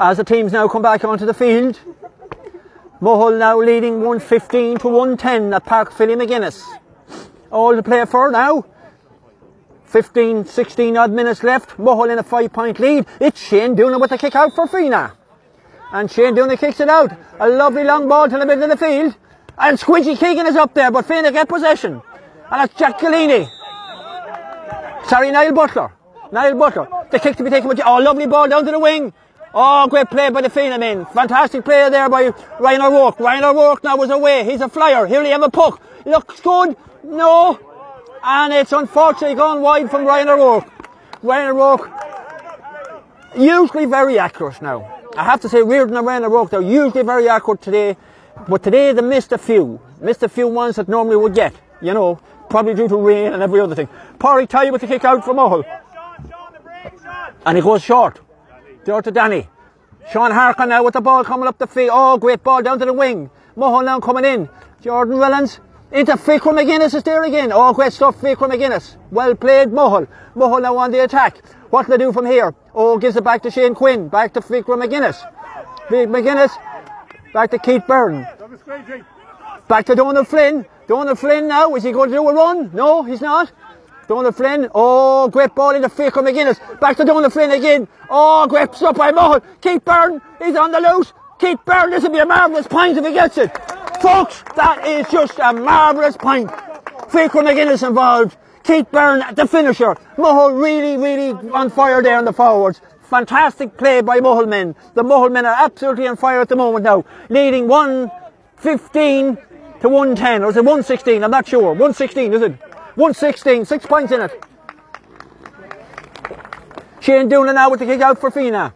As 0.02 0.16
the 0.16 0.24
teams 0.24 0.50
now 0.50 0.66
come 0.66 0.80
back 0.80 1.04
onto 1.04 1.26
the 1.26 1.34
field, 1.34 1.78
Mull 3.02 3.32
now 3.32 3.60
leading 3.60 4.00
115 4.00 4.78
to 4.78 4.88
110 4.88 5.52
at 5.52 5.66
Park 5.66 5.92
Philly 5.92 6.14
McGuinness. 6.14 6.64
All 7.52 7.76
to 7.76 7.82
play 7.82 8.06
for 8.06 8.30
now. 8.30 8.64
15, 9.84 10.46
16 10.46 10.96
odd 10.96 11.10
minutes 11.12 11.42
left. 11.42 11.78
Mull 11.78 12.08
in 12.08 12.18
a 12.18 12.22
five 12.22 12.50
point 12.50 12.80
lead. 12.80 13.04
It's 13.20 13.46
Shane 13.46 13.76
Doonan 13.76 14.00
with 14.00 14.10
a 14.12 14.16
kick 14.16 14.34
out 14.34 14.54
for 14.54 14.66
Fenagh. 14.66 15.12
And 15.92 16.10
Shane 16.10 16.34
Doonan 16.34 16.58
kicks 16.58 16.80
it 16.80 16.88
out. 16.88 17.12
A 17.38 17.50
lovely 17.50 17.84
long 17.84 18.08
ball 18.08 18.26
to 18.26 18.38
the 18.38 18.46
middle 18.46 18.64
of 18.64 18.70
the 18.70 18.78
field. 18.78 19.14
And 19.58 19.78
Squidgy 19.78 20.18
Keegan 20.18 20.46
is 20.46 20.56
up 20.56 20.72
there, 20.72 20.90
but 20.90 21.04
Fenagh 21.04 21.34
get 21.34 21.46
possession. 21.46 22.00
And 22.50 22.70
it's 22.70 22.78
Jack 22.78 23.00
Galini. 23.00 23.50
Sorry, 25.08 25.30
Niall 25.30 25.52
Butler. 25.52 25.92
Niall 26.32 26.54
Butler. 26.54 26.88
The 27.10 27.18
kick 27.18 27.36
to 27.36 27.44
be 27.44 27.50
taken 27.50 27.68
by. 27.68 27.82
Oh, 27.84 27.98
lovely 27.98 28.26
ball 28.26 28.48
down 28.48 28.64
to 28.64 28.70
the 28.70 28.78
wing. 28.78 29.12
Oh, 29.52 29.88
great 29.88 30.08
play 30.10 30.30
by 30.30 30.42
the 30.42 30.48
Fenagh. 30.48 31.12
Fantastic 31.12 31.64
play 31.64 31.90
there 31.90 32.08
by 32.08 32.32
Ryan 32.60 32.82
O'Rourke. 32.82 33.18
Ryan 33.18 33.44
O'Rourke 33.44 33.82
now 33.82 33.96
was 33.96 34.10
away. 34.10 34.44
He's 34.44 34.60
a 34.60 34.68
flyer. 34.68 35.06
Here 35.06 35.24
he 35.24 35.30
have 35.30 35.42
a 35.42 35.50
puck. 35.50 35.80
Looks 36.06 36.40
good. 36.40 36.76
No. 37.02 37.58
And 38.22 38.52
it's 38.52 38.72
unfortunately 38.72 39.34
gone 39.34 39.60
wide 39.60 39.90
from 39.90 40.04
Ryan 40.04 40.28
O'Rourke. 40.28 40.70
Ryan 41.22 41.50
O'Rourke, 41.50 41.90
usually 43.36 43.86
very 43.86 44.18
accurate 44.18 44.62
now. 44.62 44.98
I 45.16 45.24
have 45.24 45.40
to 45.40 45.48
say, 45.48 45.62
Reardon 45.62 45.96
and 45.96 46.06
Ryan 46.06 46.24
O'Rourke, 46.24 46.50
they're 46.50 46.62
usually 46.62 47.02
very 47.02 47.28
accurate 47.28 47.60
today. 47.60 47.96
But 48.48 48.62
today 48.62 48.92
they 48.92 49.02
missed 49.02 49.32
a 49.32 49.38
few. 49.38 49.80
Missed 50.00 50.22
a 50.22 50.28
few 50.28 50.46
ones 50.46 50.76
that 50.76 50.88
normally 50.88 51.16
would 51.16 51.34
get. 51.34 51.54
You 51.82 51.92
know, 51.92 52.20
probably 52.48 52.74
due 52.74 52.88
to 52.88 52.96
rain 52.96 53.32
and 53.32 53.42
every 53.42 53.58
other 53.58 53.74
thing. 53.74 53.88
Porrick 54.18 54.48
Ty 54.48 54.70
with 54.70 54.82
the 54.82 54.86
kick 54.86 55.04
out 55.04 55.24
from 55.24 55.36
Mull. 55.36 55.62
Sean, 55.62 56.30
Sean, 56.30 56.52
the 56.52 56.60
break, 56.60 57.02
Sean. 57.02 57.32
And 57.44 57.56
he 57.56 57.62
goes 57.62 57.82
short. 57.82 58.20
There 58.84 59.02
to 59.02 59.10
Danny. 59.10 59.48
Sean 60.10 60.30
Harkin 60.30 60.70
now 60.70 60.82
with 60.82 60.94
the 60.94 61.00
ball 61.00 61.22
coming 61.22 61.46
up 61.46 61.58
the 61.58 61.66
field. 61.66 61.90
Oh, 61.92 62.16
great 62.16 62.42
ball 62.42 62.62
down 62.62 62.78
to 62.78 62.86
the 62.86 62.92
wing. 62.92 63.30
Mull 63.56 63.82
now 63.82 64.00
coming 64.00 64.24
in. 64.24 64.48
Jordan 64.80 65.16
Willens 65.16 65.60
into 65.92 66.12
Fiachra 66.12 66.52
McGuinness 66.52 66.94
is 66.94 67.02
there 67.02 67.24
again. 67.24 67.52
Oh, 67.52 67.72
great 67.74 67.92
stuff, 67.92 68.16
Fiachra 68.16 68.48
McGuinness. 68.50 68.96
Well 69.10 69.34
played, 69.34 69.70
Mull. 69.72 70.06
Mull 70.34 70.60
now 70.60 70.76
on 70.78 70.92
the 70.92 71.04
attack. 71.04 71.44
What 71.68 71.88
will 71.88 71.98
they 71.98 72.04
do 72.04 72.12
from 72.12 72.24
here? 72.24 72.54
Oh, 72.74 72.96
gives 72.98 73.16
it 73.16 73.24
back 73.24 73.42
to 73.42 73.50
Shane 73.50 73.74
Quinn. 73.74 74.08
Back 74.08 74.32
to 74.34 74.40
Fiachra 74.40 74.82
McGuinness. 74.82 75.20
McGuinness. 75.88 76.52
Back 77.34 77.50
to 77.50 77.58
Keith 77.58 77.82
Byrne. 77.86 78.26
Back 79.68 79.86
to 79.86 79.94
Donald 79.94 80.26
Flynn. 80.26 80.64
Donald 80.88 81.18
Flynn 81.18 81.46
now. 81.46 81.74
Is 81.74 81.84
he 81.84 81.92
going 81.92 82.10
to 82.10 82.16
do 82.16 82.28
a 82.28 82.34
run? 82.34 82.70
No, 82.72 83.02
he's 83.02 83.20
not. 83.20 83.52
Donald 84.10 84.34
Flynn. 84.34 84.68
Oh, 84.74 85.28
great 85.28 85.54
ball 85.54 85.70
into 85.70 85.88
Fiachra 85.88 86.14
McGuinness. 86.14 86.80
Back 86.80 86.96
to 86.96 87.04
Donald 87.04 87.32
Flynn 87.32 87.52
again. 87.52 87.86
Oh, 88.10 88.44
great 88.48 88.74
stuff 88.74 88.96
by 88.96 89.12
Mull. 89.12 89.40
Keith 89.60 89.84
Byrne. 89.84 90.20
He's 90.40 90.56
on 90.56 90.72
the 90.72 90.80
loose. 90.80 91.12
Keith 91.38 91.60
Byrne. 91.64 91.90
This 91.90 92.02
will 92.02 92.10
be 92.10 92.18
a 92.18 92.26
marvellous 92.26 92.66
point 92.66 92.98
if 92.98 93.06
he 93.06 93.12
gets 93.12 93.38
it. 93.38 93.56
Folks, 94.02 94.42
that 94.56 94.84
is 94.84 95.08
just 95.12 95.38
a 95.38 95.52
marvellous 95.52 96.16
point. 96.16 96.50
Fiachra 96.50 97.44
McGuinness 97.44 97.86
involved. 97.86 98.36
Keith 98.64 98.90
Byrne, 98.90 99.22
the 99.36 99.46
finisher. 99.46 99.96
Mull 100.18 100.54
really, 100.54 100.96
really 100.96 101.30
on 101.52 101.70
fire 101.70 102.02
there 102.02 102.18
in 102.18 102.24
the 102.24 102.32
forwards. 102.32 102.80
Fantastic 103.02 103.76
play 103.76 104.00
by 104.00 104.18
Mull 104.18 104.44
men. 104.44 104.74
The 104.94 105.04
Mull 105.04 105.28
men 105.28 105.46
are 105.46 105.64
absolutely 105.64 106.08
on 106.08 106.16
fire 106.16 106.40
at 106.40 106.48
the 106.48 106.56
moment 106.56 106.82
now. 106.82 107.04
Leading 107.28 107.68
1 107.68 108.10
15 108.56 109.38
to 109.82 109.88
110, 109.88 110.42
or 110.42 110.50
is 110.50 110.56
it 110.56 110.64
116? 110.64 111.22
I'm 111.22 111.30
not 111.30 111.46
sure. 111.46 111.68
116, 111.68 112.34
is 112.34 112.42
it? 112.42 112.69
116, 112.96 113.64
six 113.64 113.86
points 113.86 114.12
in 114.12 114.20
it. 114.22 114.44
Shane 117.00 117.28
Doonan 117.30 117.54
now 117.54 117.70
with 117.70 117.80
the 117.80 117.86
kick 117.86 118.00
out 118.00 118.18
for 118.20 118.30
Fenagh. 118.30 118.72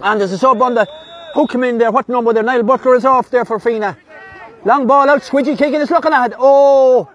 And 0.00 0.20
there's 0.20 0.32
a 0.32 0.38
sub 0.38 0.60
on 0.60 0.74
the 0.74 0.86
who 1.34 1.46
come 1.46 1.64
in 1.64 1.78
there. 1.78 1.90
What 1.90 2.08
number 2.08 2.32
there? 2.32 2.42
Niall 2.42 2.62
Butler 2.62 2.94
is 2.96 3.04
off 3.04 3.30
there 3.30 3.44
for 3.44 3.58
Fenagh. 3.58 3.96
Long 4.64 4.86
ball 4.86 5.08
out, 5.08 5.22
squidgy 5.22 5.56
Keegan 5.56 5.80
is 5.80 5.90
looking 5.90 6.12
at. 6.12 6.34
Oh, 6.38 7.08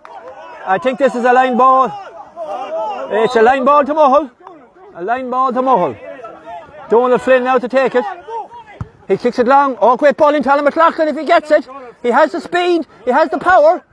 I 0.66 0.78
think 0.78 1.00
this 1.00 1.16
is 1.16 1.26
a 1.26 1.34
line 1.34 1.58
ball. 1.58 1.92
It's 3.12 3.36
a 3.36 3.42
line 3.42 3.66
ball 3.66 3.84
to 3.84 3.94
Mull. 3.94 4.32
A 4.96 5.04
line 5.04 5.30
ball 5.30 5.52
to 5.52 5.62
Mull. 5.62 5.96
Donald 6.90 7.22
Flynn 7.22 7.44
now 7.44 7.58
to 7.58 7.68
take 7.68 7.96
it. 7.96 8.06
He 9.08 9.18
kicks 9.18 9.38
it 9.40 9.48
long. 9.48 9.78
Oh, 9.82 9.98
great 9.98 10.18
ball 10.18 10.34
into 10.34 10.50
Alan 10.50 10.64
McLaughlin 10.64 11.08
if 11.08 11.18
he 11.18 11.26
gets 11.26 11.52
it. 11.52 11.68
He 12.02 12.10
has 12.10 12.32
the 12.32 12.40
speed. 12.40 12.88
He 13.06 13.12
has 13.12 13.30
the 13.30 13.38
power. 13.38 13.84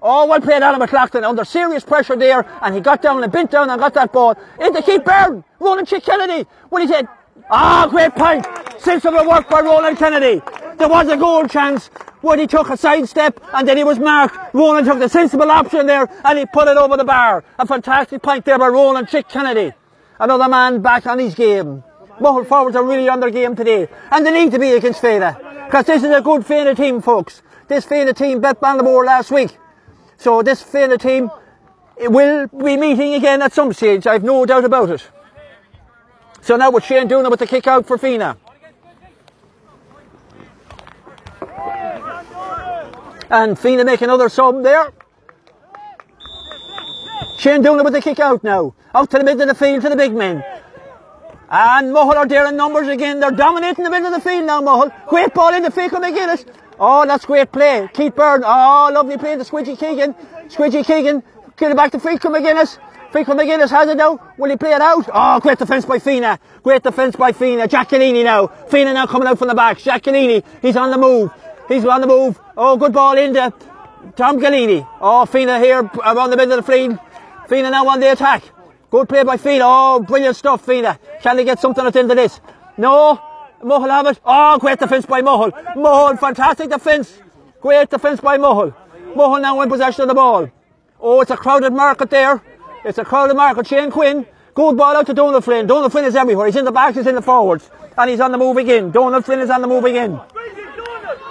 Oh, 0.00 0.26
well 0.26 0.40
played 0.40 0.62
Alan 0.62 0.78
McLaughlin 0.78 1.24
under 1.24 1.44
serious 1.44 1.84
pressure 1.84 2.16
there 2.16 2.46
and 2.62 2.74
he 2.74 2.80
got 2.80 3.02
down 3.02 3.22
and 3.22 3.32
bent 3.32 3.50
down 3.50 3.68
and 3.68 3.80
got 3.80 3.94
that 3.94 4.12
ball 4.12 4.36
into 4.60 4.80
Keith 4.82 5.04
Byrne. 5.04 5.42
Ronan 5.58 5.86
Chick 5.86 6.04
Kennedy. 6.04 6.48
What 6.68 6.82
he 6.82 6.88
said, 6.88 7.08
Ah, 7.50 7.86
great 7.90 8.14
point. 8.14 8.46
Sensible 8.78 9.26
work 9.26 9.48
by 9.48 9.60
Ronan 9.60 9.96
Kennedy. 9.96 10.42
There 10.76 10.88
was 10.88 11.08
a 11.08 11.16
goal 11.16 11.46
chance 11.48 11.88
when 12.20 12.38
he 12.38 12.46
took 12.46 12.68
a 12.68 12.76
sidestep 12.76 13.40
and 13.54 13.66
then 13.66 13.76
he 13.76 13.84
was 13.84 13.98
marked. 13.98 14.54
Ronan 14.54 14.84
took 14.84 14.98
the 14.98 15.08
sensible 15.08 15.50
option 15.50 15.86
there 15.86 16.08
and 16.24 16.38
he 16.38 16.46
put 16.46 16.68
it 16.68 16.76
over 16.76 16.96
the 16.96 17.04
bar. 17.04 17.42
A 17.58 17.66
fantastic 17.66 18.22
point 18.22 18.44
there 18.44 18.58
by 18.58 18.68
Ronan 18.68 19.06
Chick 19.06 19.28
Kennedy. 19.28 19.72
Another 20.20 20.48
man 20.48 20.80
back 20.82 21.06
on 21.06 21.18
his 21.18 21.34
game. 21.34 21.82
Mull 22.20 22.44
forwards 22.44 22.76
are 22.76 22.84
really 22.84 23.08
on 23.08 23.20
their 23.20 23.30
game 23.30 23.56
today. 23.56 23.88
And 24.10 24.26
they 24.26 24.32
need 24.32 24.52
to 24.52 24.58
be 24.58 24.72
against 24.72 25.00
Fada. 25.00 25.38
Because 25.66 25.86
this 25.86 26.02
is 26.02 26.10
a 26.10 26.20
good 26.20 26.44
Fada 26.44 26.74
team, 26.74 27.00
folks. 27.00 27.42
This 27.68 27.84
Fada 27.84 28.12
team 28.12 28.40
bet 28.40 28.60
Ballinamore 28.60 29.06
last 29.06 29.30
week. 29.30 29.56
So 30.18 30.42
this 30.42 30.62
Fada 30.62 30.98
team 30.98 31.30
will 32.00 32.48
be 32.48 32.76
meeting 32.76 33.14
again 33.14 33.40
at 33.40 33.52
some 33.52 33.72
stage. 33.72 34.06
I've 34.06 34.24
no 34.24 34.44
doubt 34.44 34.64
about 34.64 34.90
it. 34.90 35.08
So 36.42 36.56
now 36.56 36.70
with 36.70 36.84
Shane 36.84 37.08
Doonan 37.08 37.30
with 37.30 37.40
the 37.40 37.46
kick 37.46 37.66
out 37.66 37.86
for 37.86 37.96
Fenagh. 37.96 38.36
And 43.30 43.56
Fenagh 43.56 43.86
make 43.86 44.02
another 44.02 44.28
sub 44.28 44.62
there. 44.62 44.92
Shane 47.38 47.62
Doonan 47.62 47.84
with 47.84 47.92
the 47.92 48.00
kick 48.00 48.18
out 48.18 48.42
now. 48.42 48.74
Out 48.94 49.10
to 49.10 49.18
the 49.18 49.24
middle 49.24 49.42
of 49.42 49.48
the 49.48 49.54
field 49.54 49.82
to 49.82 49.88
the 49.88 49.96
big 49.96 50.12
men. 50.12 50.42
And 51.50 51.92
Mull 51.92 52.12
are 52.12 52.26
there 52.26 52.46
in 52.46 52.56
numbers 52.56 52.88
again. 52.88 53.20
They're 53.20 53.30
dominating 53.30 53.84
the 53.84 53.90
middle 53.90 54.08
of 54.08 54.14
the 54.14 54.28
field 54.28 54.46
now, 54.46 54.60
Mull. 54.60 54.90
Great 55.08 55.32
ball 55.32 55.54
in 55.54 55.62
the 55.62 55.70
Fiachra 55.70 56.00
McGuinness. 56.00 56.44
Oh, 56.80 57.04
that's 57.06 57.26
great 57.26 57.50
play. 57.50 57.88
Keith 57.92 58.14
Byrne. 58.14 58.42
Oh, 58.44 58.90
lovely 58.92 59.18
play 59.18 59.36
to 59.36 59.42
Squidgy 59.42 59.78
Keegan. 59.78 60.14
Squidgy 60.48 60.84
Keegan. 60.84 61.22
Get 61.56 61.72
it 61.72 61.76
back 61.76 61.90
to 61.92 61.98
Fiachra 61.98 62.30
McGuinness. 62.30 62.78
Fiachra 63.10 63.34
McGuinness 63.34 63.70
has 63.70 63.88
it 63.88 63.96
now. 63.96 64.20
Will 64.36 64.50
he 64.50 64.56
play 64.56 64.72
it 64.72 64.80
out? 64.80 65.08
Oh, 65.12 65.40
great 65.40 65.58
defence 65.58 65.84
by 65.84 65.98
Fenagh. 65.98 66.38
Great 66.62 66.82
defence 66.82 67.16
by 67.16 67.32
Fenagh. 67.32 67.66
Giacalini 67.66 68.22
now. 68.22 68.46
Fenagh 68.46 68.94
now 68.94 69.06
coming 69.06 69.26
out 69.26 69.38
from 69.38 69.48
the 69.48 69.54
back. 69.54 69.78
Giacalini. 69.78 70.44
He's 70.62 70.76
on 70.76 70.90
the 70.90 70.98
move. 70.98 71.32
He's 71.66 71.84
on 71.84 72.00
the 72.00 72.06
move. 72.06 72.38
Oh, 72.56 72.76
good 72.76 72.92
ball 72.92 73.18
into 73.18 73.52
Tom 74.14 74.38
Galini. 74.38 74.86
Oh, 75.00 75.26
Fenagh 75.28 75.60
here 75.60 75.80
around 76.04 76.30
the 76.30 76.36
middle 76.36 76.58
of 76.58 76.64
the 76.64 76.72
field. 76.72 76.98
Fenagh 77.48 77.72
now 77.72 77.88
on 77.88 77.98
the 77.98 78.12
attack. 78.12 78.44
Good 78.90 79.08
play 79.08 79.24
by 79.24 79.36
Fenagh. 79.36 79.62
Oh, 79.64 80.00
brilliant 80.00 80.36
stuff, 80.36 80.64
Fenagh. 80.64 80.98
Can 81.22 81.36
they 81.36 81.44
get 81.44 81.58
something 81.58 81.84
at 81.84 81.92
the 81.92 81.98
end 81.98 82.10
of 82.10 82.16
this? 82.16 82.40
No. 82.76 83.20
Mull 83.62 83.88
have 83.88 84.06
it. 84.06 84.20
Oh, 84.24 84.58
great 84.58 84.78
defence 84.78 85.06
by 85.06 85.20
Mull. 85.20 85.50
Mull, 85.74 86.16
fantastic 86.16 86.70
defence. 86.70 87.20
Great 87.60 87.90
defence 87.90 88.20
by 88.20 88.36
Mull. 88.36 88.74
Mull 89.14 89.40
now 89.40 89.60
in 89.60 89.68
possession 89.68 90.02
of 90.02 90.08
the 90.08 90.14
ball. 90.14 90.48
Oh, 91.00 91.20
it's 91.20 91.30
a 91.30 91.36
crowded 91.36 91.72
market 91.72 92.10
there. 92.10 92.42
It's 92.84 92.98
a 92.98 93.04
crowded 93.04 93.34
market. 93.34 93.66
Shane 93.66 93.90
Quinn. 93.90 94.26
Good 94.54 94.76
ball 94.76 94.96
out 94.96 95.06
to 95.06 95.14
Donald 95.14 95.44
Flynn. 95.44 95.66
Donald 95.66 95.92
Flynn 95.92 96.04
is 96.04 96.16
everywhere. 96.16 96.46
He's 96.46 96.56
in 96.56 96.64
the 96.64 96.72
backs, 96.72 96.96
he's 96.96 97.06
in 97.06 97.14
the 97.14 97.22
forwards. 97.22 97.70
And 97.96 98.10
he's 98.10 98.20
on 98.20 98.32
the 98.32 98.38
move 98.38 98.56
again. 98.56 98.90
Donald 98.90 99.24
Flynn 99.24 99.40
is 99.40 99.50
on 99.50 99.60
the 99.60 99.68
move 99.68 99.84
again. 99.84 100.20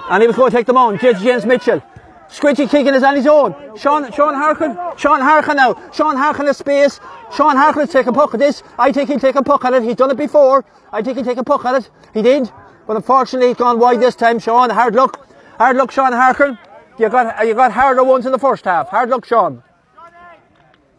And 0.09 0.21
he 0.21 0.27
was 0.27 0.35
going 0.35 0.51
to 0.51 0.57
take 0.57 0.65
them 0.65 0.77
on. 0.77 0.97
James 0.99 1.45
Mitchell. 1.45 1.81
Squidgy 2.29 2.69
Keegan 2.69 2.93
is 2.93 3.03
on 3.03 3.15
his 3.15 3.25
own. 3.27 3.55
Sean, 3.77 4.11
Sean 4.11 4.33
Harkin. 4.33 4.77
Sean 4.97 5.21
Harkin 5.21 5.55
now. 5.55 5.75
Sean 5.93 6.17
Harkin 6.17 6.45
has 6.45 6.57
space. 6.57 6.99
Sean 7.33 7.55
Harkin 7.55 7.83
is 7.83 7.89
taking 7.89 8.09
a 8.09 8.13
puck 8.13 8.33
at 8.33 8.39
this. 8.39 8.63
I 8.77 8.91
think 8.91 9.09
he'll 9.09 9.19
take 9.19 9.35
a 9.35 9.43
puck 9.43 9.63
at 9.65 9.73
it. 9.73 9.83
He's 9.83 9.95
done 9.95 10.11
it 10.11 10.17
before. 10.17 10.65
I 10.91 11.01
think 11.01 11.17
he'll 11.17 11.25
take 11.25 11.37
a 11.37 11.43
puck 11.43 11.65
at 11.65 11.75
it. 11.75 11.89
He 12.13 12.21
did. 12.21 12.51
But 12.85 12.97
unfortunately, 12.97 13.49
he's 13.49 13.57
gone 13.57 13.79
wide 13.79 13.99
this 13.99 14.15
time, 14.15 14.39
Sean. 14.39 14.69
Hard 14.69 14.95
luck. 14.95 15.27
Hard 15.57 15.77
luck, 15.77 15.91
Sean 15.91 16.11
Harkin. 16.11 16.57
You 16.97 17.09
got, 17.09 17.45
you 17.47 17.53
got 17.53 17.71
harder 17.71 18.03
ones 18.03 18.25
in 18.25 18.31
the 18.31 18.39
first 18.39 18.65
half. 18.65 18.89
Hard 18.89 19.09
luck, 19.09 19.25
Sean. 19.25 19.63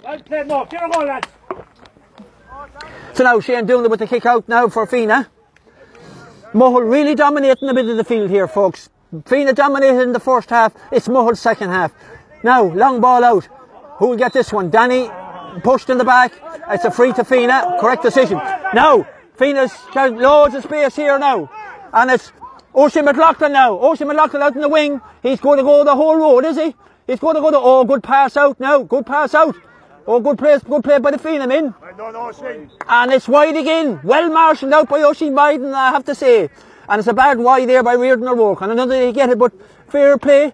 Well 0.05 0.19
played, 0.21 0.47
Mo. 0.47 0.65
Get 0.65 0.81
her 0.81 0.89
going, 0.89 1.09
lads. 1.09 1.29
So 3.13 3.25
now 3.25 3.41
Shane 3.41 3.67
doing 3.67 3.85
it 3.85 3.91
with 3.91 4.01
the 4.01 4.07
kick 4.07 4.25
out 4.27 4.49
now 4.49 4.69
for 4.69 4.87
Fenagh. 4.87 5.27
Mull 6.55 6.81
really 6.83 7.15
dominating 7.15 7.67
the 7.67 7.75
middle 7.75 7.91
of 7.91 7.97
the 7.97 8.05
field 8.05 8.31
here, 8.31 8.49
folks. 8.49 8.89
Fenagh 9.15 9.55
dominated 9.55 10.03
in 10.03 10.13
the 10.13 10.21
first 10.21 10.51
half. 10.51 10.75
It's 10.93 11.09
Mull's 11.09 11.41
second 11.41 11.71
half. 11.71 11.93
Now, 12.43 12.63
long 12.63 13.01
ball 13.01 13.25
out. 13.25 13.49
Who 13.99 14.09
will 14.09 14.17
get 14.17 14.33
this 14.33 14.53
one? 14.53 14.71
Danny 14.71 15.11
pushed 15.63 15.89
in 15.91 15.99
the 15.99 16.05
back. 16.05 16.33
It's 16.69 16.85
a 16.85 16.91
free 16.91 17.13
to 17.15 17.25
Fenagh. 17.25 17.81
Correct 17.81 18.03
decision. 18.03 18.39
Now, 18.75 19.07
Fenagh's 19.37 19.75
got 19.95 20.13
loads 20.13 20.55
of 20.55 20.65
space 20.65 20.95
here 20.97 21.19
now. 21.19 21.51
And 21.93 22.11
it's 22.11 22.33
Oisin 22.77 23.07
McLaughlin 23.07 23.53
now. 23.53 23.79
Oisin 23.83 24.07
McLaughlin 24.09 24.43
out 24.43 24.55
in 24.55 24.61
the 24.61 24.69
wing. 24.69 25.01
He's 25.23 25.41
going 25.41 25.57
to 25.57 25.65
go 25.65 25.85
the 25.85 25.97
whole 25.97 26.17
road, 26.17 26.45
is 26.45 26.57
he? 26.57 26.75
He's 27.07 27.19
going 27.19 27.35
to 27.35 27.41
go 27.41 27.51
the, 27.51 27.59
oh, 27.59 27.85
good 27.85 28.03
pass 28.03 28.37
out 28.37 28.61
now. 28.61 28.83
Good 28.83 29.07
pass 29.07 29.35
out. 29.35 29.57
Oh, 30.07 30.21
good 30.21 30.39
play, 30.39 30.59
good 30.59 30.85
play 30.85 30.99
by 30.99 31.11
the 31.11 31.19
Fenagh 31.19 31.49
men. 31.49 31.75
No, 31.97 32.11
no, 32.11 32.33
Shane. 32.33 32.71
And 32.89 33.13
it's 33.13 33.29
wide 33.29 33.57
again. 33.57 34.01
Well 34.05 34.29
marshalled 34.31 34.73
out 34.73 34.89
by 34.89 35.03
Oisin 35.03 35.35
Madden, 35.35 35.73
I 35.73 35.91
have 35.91 36.05
to 36.05 36.15
say. 36.15 36.51
And 36.89 36.99
it's 36.99 37.09
a 37.09 37.13
bad 37.13 37.39
wide 37.39 37.69
there 37.69 37.83
by 37.83 37.95
Reardon 37.95 38.29
O'Rourke. 38.29 38.63
And 38.63 38.73
another 38.73 38.99
they 38.99 39.13
get 39.13 39.31
it, 39.31 39.39
but 39.39 39.53
fair 39.89 40.17
play. 40.19 40.53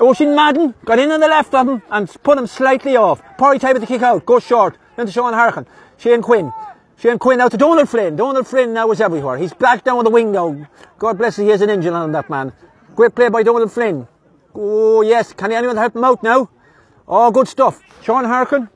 Oisin 0.00 0.34
Madden 0.34 0.74
got 0.84 0.98
in 0.98 1.10
on 1.10 1.20
the 1.20 1.28
left 1.28 1.54
of 1.54 1.68
him 1.68 1.82
and 1.90 2.08
put 2.22 2.38
him 2.38 2.46
slightly 2.46 2.96
off. 2.96 3.22
Porry 3.38 3.58
type 3.58 3.76
of 3.76 3.80
the 3.80 3.86
kick 3.86 4.02
out, 4.02 4.26
goes 4.26 4.44
short. 4.44 4.76
Then 4.96 5.06
to 5.06 5.12
Sean 5.12 5.32
Harkin. 5.32 5.66
Shane 5.96 6.22
Quinn. 6.22 6.52
Shane 6.98 7.18
Quinn 7.18 7.40
out 7.40 7.50
to 7.52 7.56
Donald 7.56 7.88
Flynn. 7.88 8.16
Donald 8.16 8.46
Flynn 8.46 8.72
now 8.72 8.90
is 8.90 9.00
everywhere. 9.00 9.38
He's 9.38 9.54
back 9.54 9.84
down 9.84 9.98
on 9.98 10.04
the 10.04 10.10
wing 10.10 10.32
now. 10.32 10.66
God 10.98 11.18
bless 11.18 11.38
him, 11.38 11.44
he 11.44 11.50
has 11.50 11.60
an 11.60 11.70
engine 11.70 11.94
on 11.94 12.12
that 12.12 12.28
man. 12.28 12.52
Great 12.94 13.14
play 13.14 13.28
by 13.28 13.42
Donald 13.42 13.72
Flynn. 13.72 14.08
Oh, 14.54 15.02
yes. 15.02 15.32
Can 15.32 15.52
anyone 15.52 15.76
help 15.76 15.94
him 15.94 16.04
out 16.04 16.22
now? 16.22 16.48
Oh, 17.06 17.30
good 17.30 17.48
stuff. 17.48 17.82
Sean 18.02 18.24
Harkin. 18.24 18.68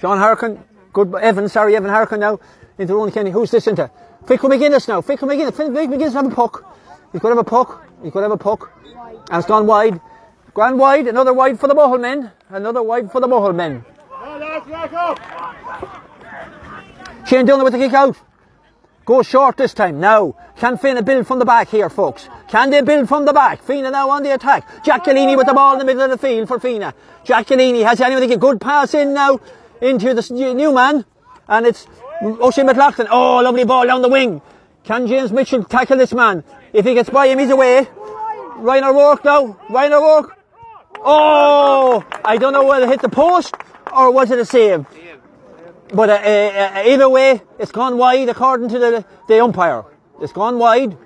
Sean 0.00 0.18
Harkin. 0.18 0.62
Good. 0.92 1.14
Evan, 1.16 1.48
sorry, 1.48 1.76
Evan 1.76 1.90
Harkin 1.90 2.20
now. 2.20 2.38
Into 2.78 2.94
Ronan 2.94 3.12
Kenny. 3.12 3.30
Who's 3.30 3.50
this 3.50 3.66
into? 3.66 3.90
Fiachra 4.24 4.48
McGuinness 4.50 4.88
now. 4.88 5.00
Fiachra 5.00 5.28
McGuinness. 5.28 5.52
Fiachra 5.52 5.88
McGuinness 5.88 6.12
have 6.12 6.26
a 6.26 6.34
puck. 6.34 6.64
He's 7.12 7.20
got 7.20 7.30
to 7.30 7.36
have 7.36 7.46
a 7.46 7.48
puck. 7.48 7.86
He's 8.02 8.12
got 8.12 8.20
to 8.20 8.24
have 8.24 8.32
a 8.32 8.36
puck. 8.36 8.72
And 9.30 9.38
it's 9.38 9.46
gone 9.46 9.66
wide. 9.66 10.00
Gone 10.54 10.78
wide. 10.78 11.06
Another 11.06 11.32
wide 11.32 11.58
for 11.58 11.68
the 11.68 11.74
Mull 11.74 11.98
men. 11.98 12.30
Another 12.48 12.82
wide 12.82 13.10
for 13.10 13.20
the 13.20 13.28
Mull 13.28 13.52
men. 13.52 13.84
No, 14.10 14.38
lads, 14.38 14.66
back. 14.66 14.90
Shane 17.26 17.46
Dillon 17.46 17.64
with 17.64 17.72
the 17.72 17.78
kick 17.78 17.92
out. 17.92 18.16
Go 19.04 19.22
short 19.22 19.56
this 19.56 19.74
time. 19.74 19.98
Now, 19.98 20.36
can 20.56 20.76
Fenagh 20.76 21.04
build 21.04 21.26
from 21.26 21.38
the 21.38 21.44
back 21.44 21.68
here, 21.68 21.88
folks? 21.88 22.28
Can 22.48 22.70
they 22.70 22.82
build 22.82 23.08
from 23.08 23.24
the 23.24 23.32
back? 23.32 23.64
Fenagh 23.64 23.92
now 23.92 24.10
on 24.10 24.22
the 24.22 24.34
attack. 24.34 24.68
Giacalini 24.84 25.36
with 25.36 25.46
the 25.46 25.54
ball 25.54 25.72
in 25.72 25.78
the 25.78 25.84
middle 25.84 26.02
of 26.02 26.10
the 26.10 26.18
field 26.18 26.48
for 26.48 26.58
Fenagh. 26.58 26.92
Giacalini 27.24 27.84
has 27.84 28.00
anyone 28.00 28.22
to 28.22 28.28
get 28.28 28.38
good 28.40 28.60
pass 28.60 28.94
in 28.94 29.14
now 29.14 29.40
into 29.80 30.12
the 30.12 30.54
new 30.54 30.74
man. 30.74 31.04
And 31.48 31.66
it's 31.66 31.86
O'Shea 32.22 32.64
McLaughlin. 32.64 33.08
Oh, 33.10 33.40
lovely 33.40 33.64
ball 33.64 33.86
down 33.86 34.02
the 34.02 34.08
wing. 34.08 34.42
Can 34.84 35.06
James 35.06 35.32
Mitchell 35.32 35.64
tackle 35.64 35.96
this 35.96 36.12
man? 36.12 36.44
If 36.72 36.84
he 36.84 36.94
gets 36.94 37.10
by 37.10 37.28
him, 37.28 37.38
he's 37.38 37.50
away. 37.50 37.88
Ryan 38.56 38.84
O'Rourke 38.84 39.24
now. 39.24 39.58
Ryan 39.70 39.92
O'Rourke. 39.94 40.36
Oh, 41.02 42.04
I 42.24 42.36
don't 42.36 42.52
know 42.52 42.66
whether 42.66 42.84
it 42.84 42.90
hit 42.90 43.02
the 43.02 43.08
post 43.08 43.54
or 43.92 44.10
was 44.10 44.30
it 44.30 44.38
a 44.38 44.44
save. 44.44 44.86
But 45.92 46.10
uh, 46.10 46.12
uh, 46.12 46.72
uh, 46.76 46.82
either 46.86 47.08
way, 47.08 47.42
it's 47.58 47.72
gone 47.72 47.96
wide 47.96 48.28
according 48.28 48.68
to 48.68 48.78
the, 48.78 49.04
the 49.26 49.42
umpire. 49.42 49.84
It's 50.20 50.32
gone 50.32 50.58
wide. 50.58 50.96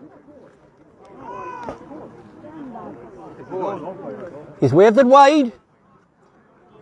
He's 4.60 4.72
waved 4.72 4.98
it 4.98 5.06
wide. 5.06 5.52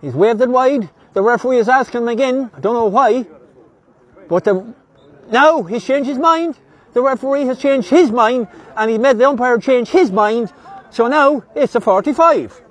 He's 0.00 0.14
waved 0.14 0.40
it 0.40 0.48
wide. 0.48 0.90
The 1.12 1.22
referee 1.22 1.58
is 1.58 1.68
asking 1.68 2.02
him 2.02 2.08
again. 2.08 2.50
I 2.54 2.60
don't 2.60 2.74
know 2.74 2.86
why. 2.86 3.26
But 4.32 4.44
the, 4.44 4.74
now 5.30 5.62
he's 5.62 5.84
changed 5.84 6.08
his 6.08 6.16
mind. 6.16 6.58
The 6.94 7.02
referee 7.02 7.44
has 7.44 7.58
changed 7.58 7.90
his 7.90 8.10
mind 8.10 8.48
and 8.78 8.90
he 8.90 8.96
made 8.96 9.18
the 9.18 9.28
umpire 9.28 9.58
change 9.58 9.90
his 9.90 10.10
mind. 10.10 10.50
So 10.88 11.06
now 11.06 11.44
it's 11.54 11.74
a 11.74 11.82
45. 11.82 12.62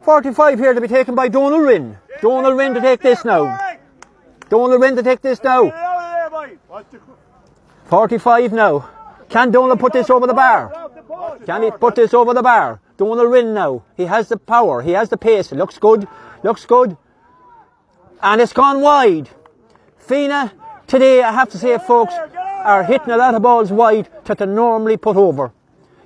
45 0.00 0.58
here 0.58 0.72
to 0.72 0.80
be 0.80 0.88
taken 0.88 1.14
by 1.14 1.28
Donald 1.28 1.60
Wynn. 1.60 1.98
Donald 2.22 2.56
Wynn 2.56 2.72
to 2.72 2.80
take 2.80 3.02
this 3.02 3.22
now. 3.22 3.76
Donald 4.48 4.80
Wynn 4.80 4.96
to 4.96 5.02
take 5.02 5.20
this 5.20 5.44
now. 5.44 5.64
Get 5.64 5.74
out 5.74 5.96
of 5.96 6.32
there, 6.32 6.48
boy. 6.48 6.58
Watch 6.70 6.86
the 6.90 7.00
45 7.84 8.52
now. 8.54 8.88
Can 9.28 9.50
Donald 9.50 9.80
put 9.80 9.92
this 9.92 10.08
over 10.08 10.26
the 10.26 10.32
bar? 10.32 10.90
Can 11.44 11.64
he 11.64 11.70
put 11.70 11.96
this 11.96 12.14
over 12.14 12.32
the 12.32 12.42
bar? 12.42 12.80
Donald 12.96 13.30
Wynn 13.30 13.52
now. 13.52 13.84
He 13.98 14.06
has 14.06 14.30
the 14.30 14.38
power. 14.38 14.80
He 14.80 14.92
has 14.92 15.10
the 15.10 15.18
pace. 15.18 15.52
It 15.52 15.56
looks 15.56 15.76
good. 15.76 16.08
Looks 16.42 16.64
good. 16.64 16.96
And 18.22 18.40
it's 18.40 18.54
gone 18.54 18.80
wide. 18.80 19.28
Fenagh, 20.08 20.52
today, 20.86 21.22
I 21.22 21.32
have 21.32 21.50
to 21.50 21.58
say, 21.58 21.78
folks, 21.78 22.14
are 22.36 22.82
hitting 22.82 23.10
a 23.10 23.16
lot 23.16 23.34
of 23.34 23.42
balls 23.42 23.70
wide 23.70 24.08
that 24.24 24.38
they 24.38 24.46
normally 24.46 24.96
put 24.96 25.16
over. 25.16 25.52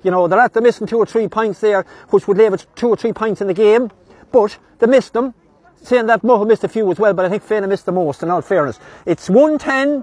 You 0.03 0.11
know, 0.11 0.27
they're 0.27 0.39
after 0.39 0.61
missing 0.61 0.87
two 0.87 0.97
or 0.97 1.05
three 1.05 1.27
points 1.27 1.59
there, 1.59 1.85
which 2.09 2.27
would 2.27 2.37
leave 2.37 2.53
it 2.53 2.65
two 2.75 2.89
or 2.89 2.95
three 2.95 3.13
points 3.13 3.41
in 3.41 3.47
the 3.47 3.53
game. 3.53 3.91
But 4.31 4.57
they 4.79 4.87
missed 4.87 5.13
them. 5.13 5.33
Saying 5.81 6.07
that 6.07 6.25
Mull 6.25 6.43
missed 6.43 6.65
a 6.65 6.67
few 6.67 6.91
as 6.91 6.99
well, 6.99 7.13
but 7.13 7.25
I 7.25 7.29
think 7.29 7.43
Fenagh 7.43 7.69
missed 7.69 7.85
the 7.85 7.93
most, 7.93 8.21
in 8.21 8.29
all 8.29 8.41
fairness. 8.41 8.79
It's 9.05 9.29
110 9.29 10.01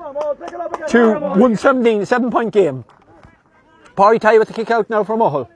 to 0.88 1.12
117, 1.20 2.06
seven 2.06 2.30
point 2.30 2.52
game. 2.52 2.84
Party 3.94 4.18
tie 4.18 4.38
with 4.38 4.48
the 4.48 4.54
kick 4.54 4.70
out 4.70 4.88
now 4.88 5.04
for 5.04 5.18
Mull. 5.18 5.50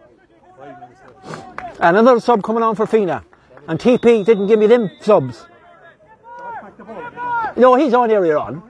And 1.80 1.96
another 1.96 2.20
sub 2.20 2.42
coming 2.42 2.62
on 2.62 2.76
for 2.76 2.86
Fenagh. 2.86 3.24
And 3.66 3.78
TP 3.78 4.24
didn't 4.24 4.46
give 4.46 4.58
me 4.58 4.66
them 4.66 4.90
subs. 5.00 5.46
No, 7.56 7.74
he's 7.76 7.94
on 7.94 8.10
earlier 8.10 8.38
on. 8.38 8.62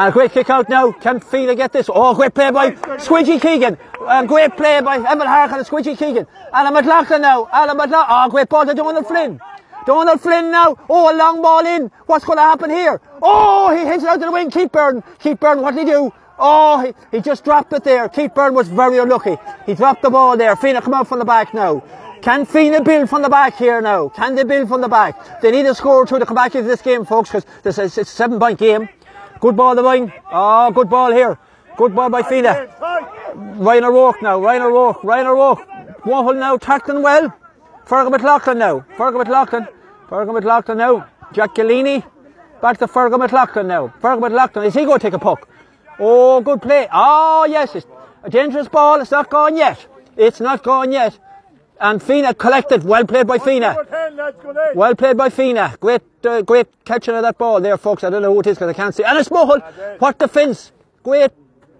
And 0.00 0.08
a 0.08 0.12
great 0.12 0.32
kick 0.32 0.48
out 0.48 0.70
now. 0.70 0.92
Can 0.92 1.20
Fenagh 1.20 1.58
get 1.58 1.74
this? 1.74 1.90
Oh, 1.92 2.14
great 2.14 2.32
play 2.32 2.50
by 2.50 2.70
Squidgy 2.70 3.38
Keegan. 3.38 3.76
A 4.08 4.26
great 4.26 4.56
play 4.56 4.80
by 4.80 4.96
Evan 4.96 5.26
Harkin 5.26 5.58
and 5.58 5.66
Squidgy 5.66 5.94
Keegan. 5.98 6.26
Alan 6.54 6.72
McLaughlin 6.72 7.20
now. 7.20 7.46
Alan 7.52 7.76
McLaughlin. 7.76 8.06
Oh, 8.08 8.24
ah, 8.24 8.28
great 8.30 8.48
ball 8.48 8.64
to 8.64 8.72
Donald 8.72 9.06
Flynn. 9.06 9.38
Donald 9.84 10.18
Flynn 10.22 10.50
now. 10.50 10.74
Oh, 10.88 11.14
a 11.14 11.14
long 11.14 11.42
ball 11.42 11.66
in. 11.66 11.90
What's 12.06 12.24
going 12.24 12.38
to 12.38 12.42
happen 12.42 12.70
here? 12.70 12.98
Oh, 13.20 13.76
he 13.76 13.84
hits 13.84 14.02
it 14.02 14.08
out 14.08 14.20
to 14.20 14.24
the 14.24 14.32
wing. 14.32 14.50
Keith 14.50 14.72
Byrne. 14.72 15.02
Keith 15.18 15.38
Byrne, 15.38 15.60
what 15.60 15.74
did 15.74 15.86
he 15.86 15.92
do? 15.92 16.10
Oh, 16.38 16.82
he, 16.82 16.94
he 17.14 17.20
just 17.20 17.44
dropped 17.44 17.70
it 17.74 17.84
there. 17.84 18.08
Keith 18.08 18.34
Byrne 18.34 18.54
was 18.54 18.68
very 18.68 18.96
unlucky. 18.96 19.36
He 19.66 19.74
dropped 19.74 20.00
the 20.00 20.08
ball 20.08 20.34
there. 20.38 20.56
Fenagh 20.56 20.80
come 20.82 20.94
out 20.94 21.08
from 21.08 21.18
the 21.18 21.26
back 21.26 21.52
now. 21.52 21.82
Can 22.22 22.46
Fenagh 22.46 22.84
build 22.84 23.10
from 23.10 23.20
the 23.20 23.28
back 23.28 23.56
here 23.56 23.82
now? 23.82 24.08
Can 24.08 24.34
they 24.34 24.44
build 24.44 24.68
from 24.68 24.80
the 24.80 24.88
back? 24.88 25.42
They 25.42 25.50
need 25.50 25.66
a 25.66 25.74
score 25.74 25.96
or 25.96 26.06
two 26.06 26.18
to 26.18 26.24
come 26.24 26.36
back 26.36 26.54
into 26.54 26.68
this 26.68 26.80
game, 26.80 27.04
folks, 27.04 27.28
because 27.28 27.44
this 27.62 27.78
is 27.78 27.98
it's 27.98 28.10
a 28.10 28.14
seven 28.14 28.38
point 28.38 28.58
game. 28.58 28.88
Good 29.40 29.56
ball, 29.56 29.74
the 29.74 29.82
wing. 29.82 30.12
Oh, 30.30 30.70
good 30.70 30.90
ball 30.90 31.12
here. 31.12 31.38
Good 31.76 31.94
ball 31.94 32.10
by 32.10 32.22
Fenagh. 32.22 32.68
Ryan 33.34 33.84
O'Rourke 33.84 34.20
now. 34.20 34.38
Ryan 34.38 34.62
O'Rourke. 34.62 35.02
Ryan 35.02 35.26
O'Rourke. 35.28 35.66
Mohill 36.04 36.38
now 36.38 36.58
tackling 36.58 37.02
well. 37.02 37.32
Fergal 37.86 38.10
McLaughlin 38.10 38.58
now. 38.58 38.84
Fergal 38.96 39.18
McLaughlin. 39.18 39.66
Fergal 40.08 40.34
McLaughlin 40.34 40.78
now. 40.78 41.06
Jack 41.32 41.54
Gillini. 41.54 42.04
Back 42.60 42.76
to 42.78 42.86
Fergal 42.86 43.18
McLaughlin 43.18 43.66
now. 43.66 43.88
Fergal 44.02 44.20
McLaughlin. 44.20 44.66
Is 44.66 44.74
he 44.74 44.84
going 44.84 44.98
to 44.98 45.02
take 45.02 45.14
a 45.14 45.18
puck? 45.18 45.48
Oh, 45.98 46.42
good 46.42 46.60
play. 46.60 46.86
Oh, 46.92 47.46
yes. 47.48 47.74
It's 47.74 47.86
a 48.22 48.28
dangerous 48.28 48.68
ball. 48.68 49.00
It's 49.00 49.10
not 49.10 49.30
gone 49.30 49.56
yet. 49.56 49.86
It's 50.18 50.40
not 50.40 50.62
gone 50.62 50.92
yet. 50.92 51.18
And 51.80 52.00
Fenagh 52.00 52.36
collected. 52.36 52.84
Well 52.84 53.04
played 53.06 53.26
by 53.26 53.38
Fenagh. 53.38 54.74
Well 54.74 54.94
played 54.94 55.16
by 55.16 55.30
Fenagh. 55.30 55.80
Great, 55.80 56.02
uh, 56.26 56.42
great 56.42 56.66
catching 56.84 57.14
of 57.14 57.22
that 57.22 57.38
ball 57.38 57.60
there, 57.60 57.78
folks. 57.78 58.04
I 58.04 58.10
don't 58.10 58.20
know 58.20 58.34
who 58.34 58.40
it 58.40 58.46
is 58.48 58.58
because 58.58 58.68
I 58.68 58.74
can't 58.74 58.94
see. 58.94 59.02
And 59.02 59.18
it's 59.18 59.30
Mull. 59.30 59.58
What 59.98 60.18
defence? 60.18 60.72
Great 61.02 61.30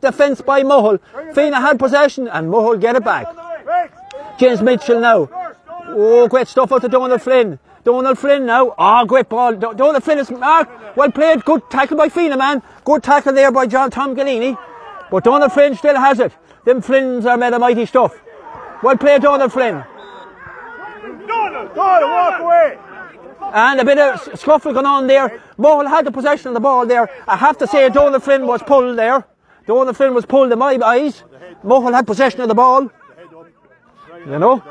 defence 0.01 0.41
by 0.41 0.63
Mull. 0.63 0.99
Fenagh 1.35 1.61
had 1.61 1.79
possession 1.79 2.29
and 2.29 2.51
Mull 2.51 2.79
get 2.79 2.97
it 2.97 3.05
back. 3.05 3.27
James 4.39 4.63
Mitchell 4.63 5.01
now. 5.01 5.29
Oh, 5.89 6.29
great 6.29 6.49
stuff 6.49 6.73
out 6.73 6.81
to 6.81 6.89
Donald 6.89 7.21
Flynn. 7.21 7.59
Donald 7.85 8.19
Flynn 8.19 8.47
now. 8.47 8.75
Oh, 8.79 9.05
great 9.05 9.29
ball. 9.29 9.55
Donald 9.55 10.03
Flynn 10.03 10.19
is 10.19 10.31
marked. 10.31 10.97
Well 10.97 11.11
played. 11.11 11.45
Good 11.45 11.69
tackle 11.69 11.99
by 11.99 12.09
Fenagh, 12.09 12.39
man. 12.39 12.63
Good 12.85 13.03
tackle 13.03 13.35
there 13.35 13.53
by 13.53 13.67
John 13.67 13.91
Tom 13.91 14.17
Gallini. 14.17 14.57
But 15.11 15.25
Donald 15.25 15.53
Flynn 15.53 15.75
still 15.75 15.97
has 15.97 16.21
it. 16.21 16.33
Them 16.65 16.81
Flynns 16.81 17.27
are 17.27 17.37
made 17.37 17.53
of 17.53 17.61
mighty 17.61 17.85
stuff. 17.85 18.19
Well 18.83 18.97
played, 18.97 19.21
Donald 19.21 19.53
Flynn. 19.53 19.85
Donald, 21.31 21.75
Donald, 21.75 22.11
walk 22.11 22.41
away. 22.41 22.79
And 23.53 23.81
a 23.81 23.85
bit 23.85 23.99
of 23.99 24.39
scuffle 24.39 24.73
going 24.73 24.87
on 24.87 25.07
there. 25.07 25.43
Mull 25.57 25.87
had 25.87 26.05
the 26.05 26.13
possession 26.13 26.49
of 26.49 26.55
the 26.55 26.61
ball 26.61 26.87
there. 26.87 27.09
I 27.27 27.37
have 27.37 27.57
to 27.59 27.67
say 27.67 27.89
Donald 27.89 28.23
Flynn 28.23 28.47
was 28.47 28.63
pulled 28.63 28.99
there. 28.99 29.25
Donald 29.67 29.97
Flynn 29.97 30.15
was 30.15 30.27
pulled 30.27 30.53
in 30.53 30.59
my 30.59 30.79
eyes. 30.85 31.23
Mull 31.63 31.93
had 31.93 32.07
possession 32.07 32.41
of 32.41 32.49
the 32.49 32.55
ball. 32.55 32.91
You 34.27 34.39
know? 34.39 34.63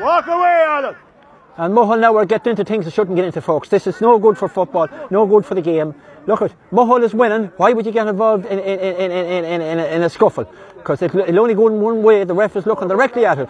Walk 0.00 0.26
away, 0.26 0.64
Alan. 0.68 0.96
And 1.58 1.72
Mull 1.72 1.96
now 1.96 2.14
are 2.16 2.26
getting 2.26 2.50
into 2.50 2.64
things 2.64 2.84
they 2.84 2.90
shouldn't 2.90 3.16
get 3.16 3.24
into, 3.24 3.40
folks. 3.40 3.68
This 3.70 3.86
is 3.86 4.00
no 4.00 4.18
good 4.18 4.36
for 4.36 4.48
football, 4.48 4.88
no 5.10 5.26
good 5.26 5.46
for 5.46 5.54
the 5.54 5.62
game. 5.62 5.94
Look 6.26 6.42
at 6.42 6.52
Mull 6.70 7.02
is 7.02 7.14
winning. 7.14 7.50
Why 7.56 7.72
would 7.72 7.86
you 7.86 7.92
get 7.92 8.06
involved 8.06 8.44
in, 8.46 8.58
in, 8.58 8.78
in, 8.78 9.10
in, 9.10 9.44
in, 9.44 9.60
in, 9.62 9.78
in, 9.78 10.02
a, 10.02 10.10
scuffle? 10.10 10.50
Because 10.76 11.00
it, 11.00 11.14
it'll 11.14 11.40
only 11.40 11.54
go 11.54 11.68
in 11.68 11.80
one 11.80 12.02
way. 12.02 12.24
The 12.24 12.34
ref 12.34 12.56
is 12.56 12.66
looking 12.66 12.88
directly 12.88 13.24
at 13.24 13.38
it. 13.38 13.48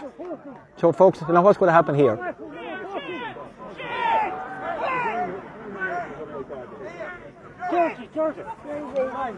So, 0.76 0.92
folks, 0.92 1.20
know 1.22 1.42
what's 1.42 1.58
going 1.58 1.68
to 1.68 1.72
happen 1.72 1.94
here. 1.94 2.36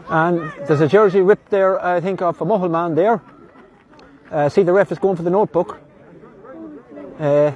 And 0.09 0.51
there's 0.67 0.81
a 0.81 0.87
jersey 0.87 1.21
ripped 1.21 1.49
there, 1.49 1.83
I 1.83 2.01
think, 2.01 2.21
off 2.21 2.39
a 2.41 2.45
Mull 2.45 2.69
man 2.69 2.93
there. 2.93 3.21
Uh, 4.29 4.47
see, 4.47 4.61
the 4.61 4.73
ref 4.73 4.91
is 4.91 4.99
going 4.99 5.15
for 5.15 5.23
the 5.23 5.31
notebook. 5.31 5.79
Uh, 7.17 7.51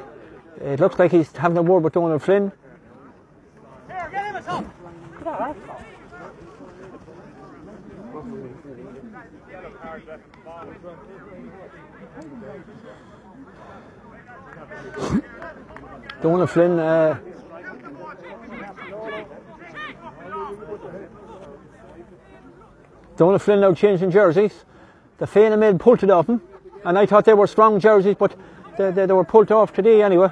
it 0.62 0.80
looks 0.80 1.00
like 1.00 1.12
he's 1.12 1.32
having 1.36 1.58
a 1.58 1.62
word 1.62 1.84
with 1.84 1.94
Donald 1.94 2.22
Flynn. 2.22 2.52
Donald 16.22 16.50
Flynn. 16.50 16.80
Uh, 16.80 17.20
Donald 23.18 23.42
Flynn 23.42 23.60
now 23.60 23.74
changing 23.74 24.10
jerseys. 24.10 24.66
The 25.18 25.26
Fenagh 25.26 25.60
made 25.60 25.80
pulled 25.80 26.04
it 26.04 26.10
off 26.10 26.28
him, 26.28 26.42
and 26.84 26.98
I 26.98 27.06
thought 27.06 27.26
they 27.26 27.34
were 27.34 27.48
strong 27.48 27.80
jerseys, 27.80 28.16
but 28.18 28.36
they, 28.78 28.92
they, 28.92 29.06
they 29.06 29.14
were 29.14 29.24
pulled 29.24 29.52
off 29.52 29.74
today 29.74 30.02
anyway. 30.02 30.30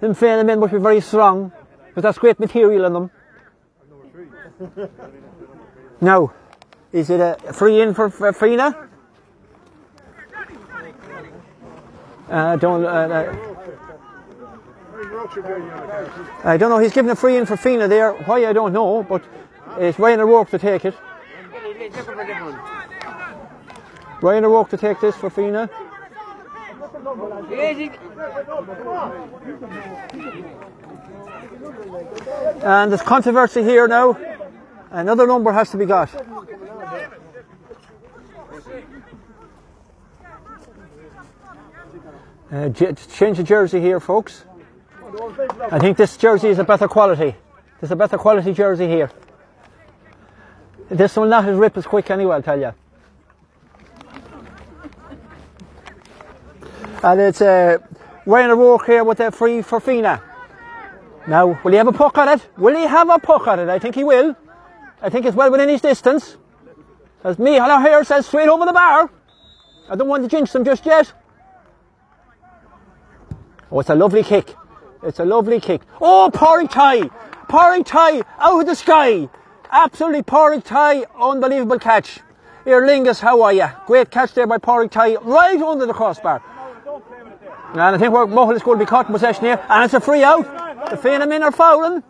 Them 0.00 0.14
Fenagh 0.14 0.46
men 0.46 0.60
must 0.60 0.72
be 0.72 0.78
very 0.78 1.00
strong, 1.00 1.52
because 1.88 2.02
that's 2.02 2.18
great 2.18 2.38
material 2.38 2.84
in 2.84 2.92
them. 2.92 3.10
Now, 6.00 6.32
is 6.92 7.08
it 7.08 7.20
a 7.20 7.52
free 7.54 7.80
in 7.80 7.94
for, 7.94 8.10
for 8.10 8.30
Fenagh? 8.32 8.88
Uh, 12.28 12.56
don't. 12.56 12.84
Uh, 12.84 12.88
uh, 12.88 13.36
I 16.44 16.56
don't 16.56 16.70
know. 16.70 16.78
He's 16.78 16.92
giving 16.92 17.10
a 17.10 17.16
free 17.16 17.36
in 17.36 17.46
for 17.46 17.56
Fenagh 17.56 17.88
there. 17.88 18.12
Why 18.12 18.46
I 18.46 18.52
don't 18.52 18.72
know, 18.72 19.02
but 19.02 19.24
it's 19.78 19.98
Ryan 19.98 20.20
O'Rourke 20.20 20.50
to 20.50 20.58
take 20.58 20.84
it. 20.84 20.94
Ryan 24.20 24.44
O'Rourke 24.44 24.68
to 24.70 24.76
take 24.76 25.00
this 25.00 25.16
for 25.16 25.30
Fenagh. 25.30 25.70
And 32.62 32.90
there's 32.90 33.02
controversy 33.02 33.62
here 33.62 33.86
now. 33.86 34.18
Another 34.90 35.26
number 35.26 35.52
has 35.52 35.70
to 35.70 35.76
be 35.76 35.86
got. 35.86 36.10
Uh, 42.52 42.68
change 42.68 43.36
the 43.38 43.42
jersey 43.42 43.80
here, 43.80 44.00
folks. 44.00 44.44
I 45.70 45.78
think 45.78 45.96
this 45.96 46.16
jersey 46.16 46.48
is 46.48 46.58
a 46.58 46.64
better 46.64 46.88
quality. 46.88 47.34
There's 47.80 47.90
a 47.90 47.96
better 47.96 48.18
quality 48.18 48.52
jersey 48.52 48.86
here. 48.86 49.10
This 50.88 51.16
will 51.16 51.26
not 51.26 51.46
rip 51.46 51.76
as 51.76 51.86
quick 51.86 52.10
anyway, 52.10 52.36
I'll 52.36 52.42
tell 52.42 52.60
you. 52.60 52.72
And 57.04 57.20
it's 57.20 57.42
uh, 57.42 57.76
Ryan 58.24 58.52
O'Rourke 58.52 58.86
here 58.86 59.04
with 59.04 59.20
a 59.20 59.30
free 59.30 59.60
for 59.60 59.78
Fenagh. 59.78 60.22
Now, 61.28 61.60
will 61.62 61.72
he 61.72 61.76
have 61.76 61.86
a 61.86 61.92
puck 61.92 62.16
at 62.16 62.40
it? 62.40 62.48
Will 62.56 62.74
he 62.74 62.84
have 62.86 63.10
a 63.10 63.18
puck 63.18 63.46
at 63.46 63.58
it? 63.58 63.68
I 63.68 63.78
think 63.78 63.94
he 63.94 64.04
will. 64.04 64.34
I 65.02 65.10
think 65.10 65.26
it's 65.26 65.36
well 65.36 65.50
within 65.50 65.68
his 65.68 65.82
distance. 65.82 66.38
As 67.22 67.38
me, 67.38 67.56
hello 67.56 67.78
here, 67.80 68.02
says 68.04 68.26
straight 68.26 68.48
over 68.48 68.64
the 68.64 68.72
bar. 68.72 69.10
I 69.90 69.96
don't 69.96 70.08
want 70.08 70.22
to 70.22 70.30
jinx 70.30 70.54
him 70.54 70.64
just 70.64 70.86
yet. 70.86 71.12
Oh, 73.70 73.80
it's 73.80 73.90
a 73.90 73.94
lovely 73.94 74.22
kick. 74.22 74.54
It's 75.02 75.18
a 75.18 75.26
lovely 75.26 75.60
kick. 75.60 75.82
Oh, 76.00 76.30
Porrick 76.32 76.70
tie! 76.70 77.08
Porrick 77.50 77.84
tie 77.84 78.22
out 78.38 78.60
of 78.60 78.66
the 78.66 78.74
sky! 78.74 79.28
Absolutely 79.70 80.22
Porrick 80.22 80.64
tie, 80.64 81.04
unbelievable 81.20 81.78
catch. 81.78 82.20
Here, 82.64 82.80
Lingus, 82.80 83.20
how 83.20 83.42
are 83.42 83.52
you? 83.52 83.68
Great 83.86 84.10
catch 84.10 84.32
there 84.32 84.46
by 84.46 84.56
Porrick 84.56 84.90
tie, 84.90 85.16
right 85.16 85.60
under 85.60 85.84
the 85.84 85.92
crossbar. 85.92 86.42
And 87.74 87.82
I 87.82 87.98
think 87.98 88.12
we're, 88.12 88.26
Mull 88.28 88.52
is 88.52 88.62
going 88.62 88.78
to 88.78 88.84
be 88.84 88.88
caught 88.88 89.06
in 89.06 89.12
possession 89.12 89.46
here, 89.46 89.60
and 89.68 89.84
it's 89.84 89.94
a 89.94 90.00
free 90.00 90.22
out. 90.22 90.44
The 90.90 90.96
Fenagh 90.96 91.28
men 91.28 91.42
are 91.42 91.50
fouling. 91.50 92.04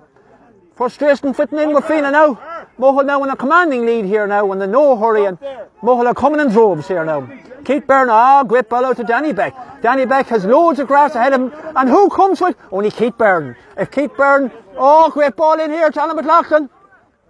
Frustration 0.75 1.33
fitting 1.33 1.59
in 1.59 1.73
with 1.73 1.85
Fenagh 1.85 2.13
now. 2.13 2.39
Mohill 2.79 3.07
now 3.07 3.25
in 3.25 3.31
a 3.31 3.37
commanding 3.37 3.87
lead 3.87 4.05
here 4.05 4.27
now, 4.27 4.53
in 4.53 4.59
the 4.59 4.67
no 4.67 4.95
hurry, 4.95 5.25
and 5.25 5.39
Mohill 5.83 6.07
are 6.07 6.15
coming 6.15 6.41
in 6.41 6.51
droves 6.51 6.87
here 6.87 7.03
now. 7.03 7.27
Keith 7.65 7.87
Byrne, 7.87 8.11
ah, 8.11 8.43
great 8.43 8.69
ball 8.69 8.85
out 8.85 8.99
to 8.99 9.05
Danny 9.05 9.33
Beck. 9.33 9.55
Danny 9.81 10.05
Beck 10.05 10.27
has 10.27 10.45
loads 10.45 10.81
of 10.81 10.87
grass 10.87 11.15
ahead 11.15 11.33
of 11.33 11.41
him, 11.41 11.53
and 11.75 11.89
who 11.89 12.11
comes 12.11 12.43
with? 12.43 12.57
Only 12.71 12.91
Keith 12.91 13.17
Byrne. 13.17 13.57
If 13.79 13.91
Keith 13.91 14.15
Byrne, 14.15 14.51
oh, 14.77 15.11
great 15.11 15.35
ball 15.35 15.59
in 15.59 15.71
here 15.71 15.91
to 15.91 16.01
Alan 16.03 16.17
McLaughlin. 16.17 16.69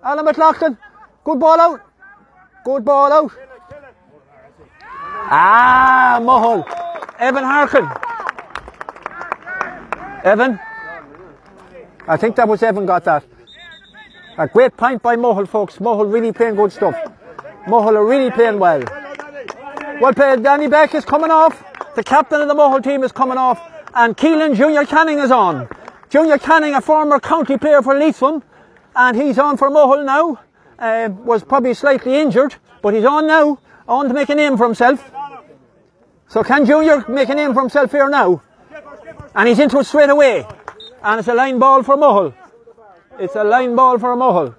Alan 0.02 0.24
McLaughlin, 0.24 0.76
good 1.22 1.38
ball 1.38 1.60
out. 1.60 1.80
Good 2.64 2.84
ball 2.84 3.12
out. 3.12 3.32
Ah, 5.30 6.18
Mohill. 6.20 6.64
Evan 7.20 7.44
Harkin. 7.44 7.88
Evan. 10.24 10.58
I 12.08 12.16
think 12.16 12.36
that 12.36 12.48
was 12.48 12.62
Evan 12.62 12.86
got 12.86 13.04
that. 13.04 13.24
A 14.38 14.48
great 14.48 14.74
point 14.74 15.02
by 15.02 15.16
Mohill, 15.16 15.46
folks. 15.46 15.76
Mohill 15.76 16.10
really 16.10 16.32
playing 16.32 16.56
good 16.56 16.72
stuff. 16.72 16.96
Mohill 17.66 17.94
are 17.94 18.06
really 18.06 18.30
playing 18.30 18.58
well. 18.58 18.82
Well 20.00 20.14
played. 20.14 20.42
Danny 20.42 20.66
Beck 20.66 20.94
is 20.94 21.04
coming 21.04 21.30
off. 21.30 21.62
The 21.94 22.02
captain 22.02 22.40
of 22.40 22.48
the 22.48 22.54
Mohill 22.54 22.82
team 22.82 23.04
is 23.04 23.12
coming 23.12 23.36
off. 23.36 23.60
And 23.94 24.16
Keelan 24.16 24.56
Junior 24.56 24.86
Canning 24.86 25.18
is 25.18 25.30
on. 25.30 25.68
Junior 26.08 26.38
Canning, 26.38 26.74
a 26.74 26.80
former 26.80 27.20
county 27.20 27.58
player 27.58 27.82
for 27.82 27.94
Leitrim. 27.94 28.42
And 28.96 29.20
he's 29.20 29.38
on 29.38 29.58
for 29.58 29.70
Mohill 29.70 30.06
now. 30.06 30.40
Uh, 30.78 31.10
was 31.10 31.44
probably 31.44 31.74
slightly 31.74 32.16
injured, 32.16 32.54
but 32.82 32.94
he's 32.94 33.04
on 33.04 33.26
now. 33.26 33.58
On 33.86 34.08
to 34.08 34.14
make 34.14 34.30
a 34.30 34.34
name 34.34 34.56
for 34.56 34.64
himself. 34.64 35.12
So 36.28 36.42
can 36.42 36.64
Junior 36.64 37.04
make 37.08 37.28
a 37.28 37.34
name 37.34 37.52
for 37.52 37.60
himself 37.60 37.92
here 37.92 38.08
now? 38.08 38.42
And 39.34 39.48
he's 39.48 39.58
into 39.58 39.78
it 39.78 39.84
straight 39.84 40.10
away. 40.10 40.46
And 41.02 41.18
it's 41.18 41.28
a 41.28 41.34
line 41.34 41.58
ball 41.58 41.82
for 41.82 41.96
Mohill. 41.96 42.34
It's 43.18 43.36
a 43.36 43.44
line 43.44 43.74
ball 43.74 43.98
for 43.98 44.16
Mohill. 44.16 44.54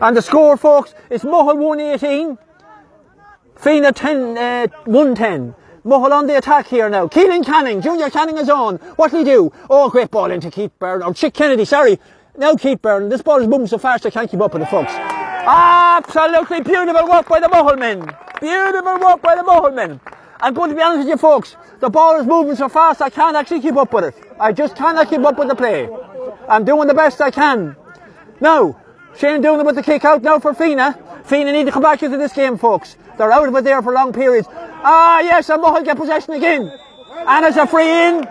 And 0.00 0.16
the 0.16 0.22
score, 0.22 0.56
folks, 0.56 0.94
is 1.10 1.22
Mohill 1.22 1.56
118, 1.56 2.38
Fenagh 3.56 3.94
10, 3.94 4.38
uh, 4.38 4.66
110. 4.84 5.54
Mohill 5.84 6.12
on 6.12 6.26
the 6.26 6.36
attack 6.36 6.66
here 6.66 6.88
now. 6.88 7.06
Keelan 7.06 7.44
Canning, 7.44 7.80
Junior 7.80 8.10
Canning 8.10 8.38
is 8.38 8.50
on. 8.50 8.76
What'll 8.96 9.18
he 9.18 9.24
do? 9.24 9.52
Oh, 9.70 9.88
great 9.88 10.10
ball 10.10 10.30
into 10.30 10.50
Keith 10.50 10.72
Byrne, 10.78 11.02
or 11.02 11.14
Chick 11.14 11.34
Kennedy, 11.34 11.64
sorry. 11.64 11.98
Now 12.36 12.56
Keith 12.56 12.82
Byrne, 12.82 13.08
this 13.08 13.22
ball 13.22 13.40
is 13.40 13.48
moving 13.48 13.66
so 13.66 13.78
fast 13.78 14.04
I 14.04 14.10
can't 14.10 14.30
keep 14.30 14.40
up 14.40 14.52
with 14.52 14.62
the 14.62 14.66
folks. 14.66 14.92
Absolutely 14.92 16.60
beautiful 16.60 17.08
work 17.08 17.28
by 17.28 17.40
the 17.40 17.46
Mohill 17.46 17.78
men. 17.78 18.00
Beautiful 18.40 18.98
work 18.98 19.22
by 19.22 19.36
the 19.36 19.42
Mohill 19.42 19.74
men. 19.74 20.00
I'm 20.40 20.54
going 20.54 20.70
to 20.70 20.76
be 20.76 20.82
honest 20.82 21.00
with 21.00 21.08
you 21.08 21.16
folks, 21.16 21.56
the 21.80 21.88
ball 21.88 22.20
is 22.20 22.26
moving 22.26 22.56
so 22.56 22.68
fast 22.68 23.00
I 23.00 23.10
can't 23.10 23.36
actually 23.36 23.60
keep 23.60 23.76
up 23.76 23.92
with 23.92 24.04
it. 24.04 24.14
I 24.38 24.52
just 24.52 24.76
cannot 24.76 25.08
keep 25.08 25.20
up 25.20 25.38
with 25.38 25.48
the 25.48 25.54
play. 25.54 25.88
I'm 26.48 26.64
doing 26.64 26.88
the 26.88 26.94
best 26.94 27.20
I 27.20 27.30
can. 27.30 27.76
Now, 28.40 28.80
Shane 29.16 29.40
doing 29.40 29.60
it 29.60 29.66
with 29.66 29.76
the 29.76 29.82
kick 29.82 30.04
out 30.04 30.22
now 30.22 30.38
for 30.38 30.52
Fenagh. 30.52 31.24
Fenagh 31.24 31.52
need 31.52 31.64
to 31.64 31.72
come 31.72 31.82
back 31.82 32.02
into 32.02 32.18
this 32.18 32.32
game, 32.32 32.58
folks. 32.58 32.96
They're 33.16 33.32
out 33.32 33.48
of 33.48 33.56
it 33.56 33.64
there 33.64 33.80
for 33.80 33.92
long 33.92 34.12
periods. 34.12 34.46
Ah, 34.50 35.20
yes, 35.20 35.48
and 35.48 35.62
Mohill 35.62 35.84
get 35.84 35.96
possession 35.96 36.34
again. 36.34 36.70
And 37.26 37.46
it's 37.46 37.56
a 37.56 37.66
free 37.66 37.90
in. 37.90 38.28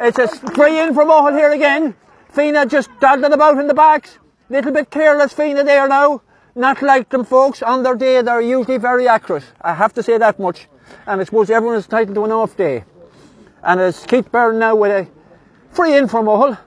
It's 0.00 0.18
a 0.18 0.28
free 0.28 0.78
in 0.78 0.92
for 0.92 1.04
Mohill 1.04 1.36
here 1.36 1.50
again. 1.50 1.96
Fenagh 2.34 2.70
just 2.70 2.90
dawdling 3.00 3.32
about 3.32 3.58
in 3.58 3.68
the 3.68 3.74
backs. 3.74 4.18
Little 4.50 4.72
bit 4.72 4.90
careless 4.90 5.32
Fenagh 5.32 5.64
there 5.64 5.88
now. 5.88 6.20
Not 6.54 6.82
like 6.82 7.08
them 7.08 7.24
folks. 7.24 7.62
On 7.62 7.82
their 7.82 7.94
day, 7.94 8.20
they're 8.20 8.40
usually 8.40 8.78
very 8.78 9.08
accurate. 9.08 9.44
I 9.62 9.74
have 9.74 9.94
to 9.94 10.02
say 10.02 10.18
that 10.18 10.38
much. 10.38 10.68
And 11.06 11.20
I 11.20 11.24
suppose 11.24 11.50
everyone 11.50 11.76
is 11.76 11.84
entitled 11.84 12.14
to 12.14 12.24
an 12.24 12.32
off 12.32 12.56
day. 12.56 12.84
And 13.62 13.80
it's 13.80 14.04
Keith 14.06 14.30
Byrne 14.30 14.58
now 14.58 14.76
with 14.76 14.90
a 14.90 15.08
free 15.70 15.96
in 15.96 16.08
for 16.08 16.22
Mohill. 16.22 16.58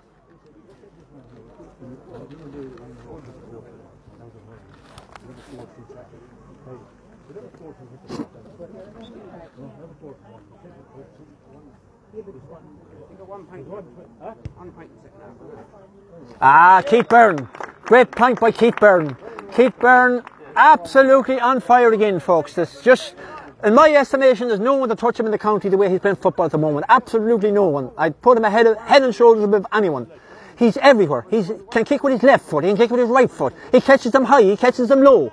Ah, 16.44 16.82
Keith 16.86 17.08
Byrne. 17.08 17.48
Great 17.84 18.12
point 18.12 18.40
by 18.40 18.52
Keith 18.52 18.76
Byrne. 18.80 19.16
Keith 19.54 19.74
Byrne 19.80 20.24
absolutely 20.56 21.40
on 21.40 21.60
fire 21.60 21.92
again, 21.94 22.20
folks. 22.20 22.58
It's 22.58 22.82
just, 22.82 23.16
in 23.64 23.76
my 23.76 23.92
estimation, 23.92 24.48
there's 24.48 24.60
no 24.60 24.76
one 24.76 24.90
to 24.90 24.96
touch 24.96 25.20
him 25.20 25.26
in 25.26 25.32
the 25.32 25.38
county 25.38 25.70
the 25.70 25.78
way 25.78 25.90
he's 25.90 26.00
playing 26.00 26.16
football 26.18 26.46
at 26.46 26.52
the 26.52 26.58
moment. 26.58 26.86
Absolutely 26.90 27.52
no 27.52 27.68
one. 27.68 27.92
I'd 27.98 28.20
put 28.22 28.38
him 28.38 28.46
ahead, 28.46 28.68
of, 28.68 28.78
head 28.78 29.04
and 29.04 29.14
shoulders 29.14 29.44
above 29.44 29.66
anyone. 29.74 30.10
He's 30.58 30.78
everywhere. 30.78 31.26
He 31.30 31.44
can 31.72 31.86
kick 31.86 32.04
with 32.04 32.14
his 32.14 32.24
left 32.24 32.46
foot. 32.46 32.64
He 32.64 32.70
can 32.70 32.78
kick 32.78 32.92
with 32.92 33.00
his 33.00 33.10
right 33.10 33.30
foot. 33.30 33.54
He 33.72 33.82
catches 33.82 34.12
them 34.12 34.26
high. 34.26 34.44
He 34.44 34.58
catches 34.58 34.90
them 34.90 35.02
low. 35.02 35.32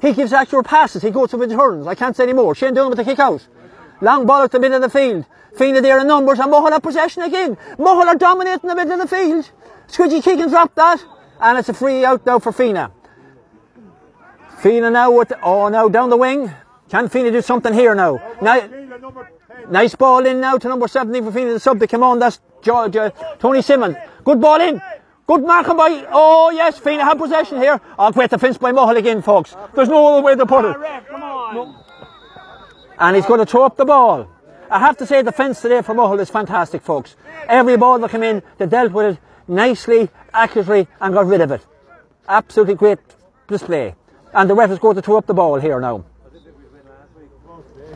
He 0.00 0.12
gives 0.12 0.32
accurate 0.32 0.66
passes. 0.66 1.02
He 1.02 1.10
goes 1.10 1.30
to 1.30 1.36
returns. 1.36 1.86
I 1.86 1.94
can't 1.94 2.16
say 2.16 2.24
any 2.24 2.32
more. 2.32 2.54
Shane 2.54 2.74
Dillon 2.74 2.90
with 2.90 2.98
the 2.98 3.04
kick 3.04 3.18
out. 3.18 3.46
Long 4.00 4.26
ball 4.26 4.42
at 4.42 4.52
the 4.52 4.60
middle 4.60 4.76
of 4.76 4.82
the 4.82 4.90
field. 4.90 5.24
Fenagh 5.56 5.82
there 5.82 5.98
in 5.98 6.06
numbers 6.06 6.38
and 6.38 6.52
Mohill 6.52 6.70
have 6.70 6.82
possession 6.82 7.24
again. 7.24 7.56
Mohill 7.78 8.06
are 8.06 8.14
dominating 8.14 8.68
the 8.68 8.76
middle 8.76 9.00
of 9.00 9.08
the 9.10 9.16
field. 9.16 9.50
Squidgy 9.88 10.22
Keegan 10.22 10.50
dropped 10.50 10.76
that. 10.76 11.04
And 11.40 11.58
it's 11.58 11.68
a 11.68 11.74
free 11.74 12.04
out 12.04 12.24
now 12.24 12.38
for 12.38 12.52
Fenagh. 12.52 12.92
Fenagh 14.60 14.92
now 14.92 15.10
with, 15.10 15.32
oh 15.42 15.68
now 15.68 15.88
down 15.88 16.10
the 16.10 16.16
wing. 16.16 16.52
Can 16.88 17.08
Fenagh 17.08 17.32
do 17.32 17.42
something 17.42 17.74
here 17.74 17.94
now? 17.94 18.20
Now, 18.40 18.68
nice 19.68 19.94
ball 19.94 20.24
in 20.24 20.40
now 20.40 20.56
to 20.56 20.68
number 20.68 20.88
17 20.88 21.24
for 21.24 21.30
Fenagh, 21.30 21.54
the 21.54 21.60
sub 21.60 21.78
to 21.80 21.86
come 21.86 22.02
on. 22.02 22.18
That's 22.18 22.40
George, 22.62 22.96
uh, 22.96 23.10
Tony 23.38 23.62
Simmons. 23.62 23.96
Good 24.24 24.40
ball 24.40 24.60
in. 24.60 24.80
Good 25.26 25.44
marking 25.44 25.76
by, 25.76 26.06
oh 26.10 26.50
yes, 26.50 26.80
Fenagh 26.80 27.02
have 27.02 27.18
possession 27.18 27.60
here. 27.60 27.80
Oh, 27.98 28.10
great 28.10 28.30
defence 28.30 28.56
by 28.56 28.72
Mohill 28.72 28.96
again, 28.96 29.20
folks. 29.20 29.54
There's 29.74 29.90
no 29.90 30.06
other 30.06 30.22
way 30.22 30.34
to 30.34 30.46
put 30.46 30.64
it. 30.64 30.76
And 32.98 33.14
he's 33.14 33.26
going 33.26 33.40
to 33.40 33.46
throw 33.46 33.64
up 33.64 33.76
the 33.76 33.84
ball. 33.84 34.26
I 34.70 34.78
have 34.78 34.96
to 34.98 35.06
say 35.06 35.22
the 35.22 35.32
fence 35.32 35.60
today 35.60 35.82
for 35.82 35.94
Mohill 35.94 36.20
is 36.20 36.30
fantastic, 36.30 36.82
folks. 36.82 37.16
Every 37.48 37.76
ball 37.76 37.98
that 37.98 38.10
came 38.10 38.22
in, 38.22 38.42
they 38.56 38.66
dealt 38.66 38.92
with 38.92 39.16
it 39.16 39.18
nicely, 39.46 40.08
accurately, 40.32 40.88
and 41.00 41.14
got 41.14 41.26
rid 41.26 41.42
of 41.42 41.50
it. 41.50 41.64
Absolutely 42.26 42.74
great 42.74 42.98
display. 43.46 43.94
And 44.32 44.48
the 44.48 44.54
ref 44.54 44.70
is 44.70 44.78
going 44.78 44.96
to 44.96 45.02
throw 45.02 45.18
up 45.18 45.26
the 45.26 45.34
ball 45.34 45.60
here 45.60 45.80
now. 45.80 46.04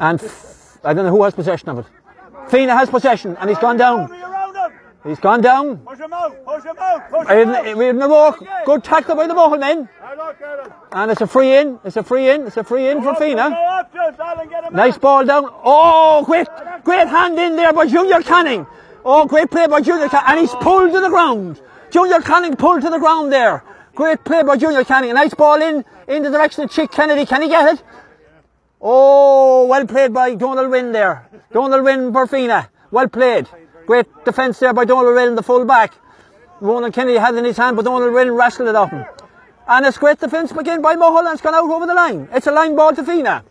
And 0.02 0.20
f- 0.20 0.78
I 0.82 0.92
don't 0.94 1.04
know 1.06 1.12
who 1.12 1.22
has 1.22 1.32
possession 1.32 1.68
of 1.68 1.78
it. 1.78 1.86
Fenagh 2.48 2.76
has 2.76 2.90
possession, 2.90 3.36
and 3.38 3.48
he's 3.48 3.58
gone 3.58 3.76
down. 3.76 4.10
He's 5.04 5.20
gone 5.20 5.40
down. 5.40 5.78
Push 5.78 5.98
him 5.98 6.12
out, 6.12 6.44
push 6.44 6.64
him 6.64 6.76
out, 6.78 7.10
push 7.10 7.28
him 7.28 7.48
out. 7.50 7.66
in 7.66 7.98
the 7.98 8.08
walk. 8.08 8.44
Good 8.64 8.82
tackle 8.82 9.14
by 9.14 9.28
the 9.28 9.34
Mohill 9.34 9.60
men. 9.60 9.88
And 10.90 11.10
it's 11.10 11.20
a 11.20 11.26
free 11.26 11.56
in. 11.56 11.78
It's 11.84 11.96
a 11.96 12.02
free 12.02 12.30
in. 12.30 12.46
It's 12.48 12.56
a 12.56 12.64
free 12.64 12.88
in 12.88 13.00
for 13.02 13.14
Fenagh. 13.14 14.72
Nice 14.72 14.98
ball 14.98 15.24
down. 15.24 15.48
Oh, 15.64 16.24
great, 16.24 16.48
great 16.82 17.06
hand 17.06 17.38
in 17.38 17.54
there 17.56 17.72
by 17.72 17.86
Junior 17.86 18.22
Canning. 18.22 18.66
Oh, 19.04 19.26
great 19.26 19.50
play 19.52 19.68
by 19.68 19.80
Junior 19.80 20.08
Canning. 20.08 20.30
And 20.30 20.40
he's 20.40 20.54
pulled 20.56 20.92
to 20.92 21.00
the 21.00 21.10
ground. 21.10 21.60
Junior 21.90 22.20
Canning 22.20 22.56
pulled 22.56 22.82
to 22.82 22.90
the 22.90 22.98
ground 22.98 23.32
there. 23.32 23.64
Great 23.94 24.24
play 24.24 24.42
by 24.42 24.56
Junior 24.56 24.82
Canning. 24.84 25.10
A 25.10 25.14
nice 25.14 25.34
ball 25.34 25.60
in, 25.62 25.84
in 26.08 26.22
the 26.24 26.30
direction 26.30 26.64
of 26.64 26.70
Chick 26.70 26.90
Kennedy. 26.90 27.24
Can 27.24 27.42
he 27.42 27.48
get 27.48 27.74
it? 27.74 27.82
Oh, 28.82 29.66
well 29.66 29.86
played 29.86 30.12
by 30.12 30.34
Donald 30.34 30.68
Wynn 30.70 30.90
there. 30.90 31.28
Donald 31.52 31.84
Wynn 31.84 32.12
for 32.12 32.26
Fenagh. 32.26 32.68
Well 32.90 33.08
played. 33.08 33.46
Great 33.86 34.06
defence 34.24 34.58
there 34.58 34.72
by 34.72 34.84
Donald 34.84 35.14
Wynn, 35.14 35.36
the 35.36 35.42
full 35.42 35.64
back. 35.64 35.94
Ronan 36.60 36.90
Kennedy 36.90 37.18
had 37.18 37.34
it 37.34 37.38
in 37.38 37.44
his 37.44 37.56
hand, 37.56 37.76
but 37.76 37.84
Donald 37.84 38.12
Wynn 38.12 38.32
wrestled 38.32 38.68
it 38.68 38.74
off 38.74 38.90
him. 38.90 39.04
And 39.68 39.86
it's 39.86 39.98
great 39.98 40.18
defence 40.18 40.50
again 40.50 40.82
by 40.82 40.96
Mulholland. 40.96 41.34
It's 41.34 41.42
gone 41.42 41.54
out 41.54 41.70
over 41.70 41.86
the 41.86 41.94
line. 41.94 42.28
It's 42.32 42.48
a 42.48 42.52
line 42.52 42.74
ball 42.74 42.94
to 42.94 43.02
Fenagh. 43.02 43.44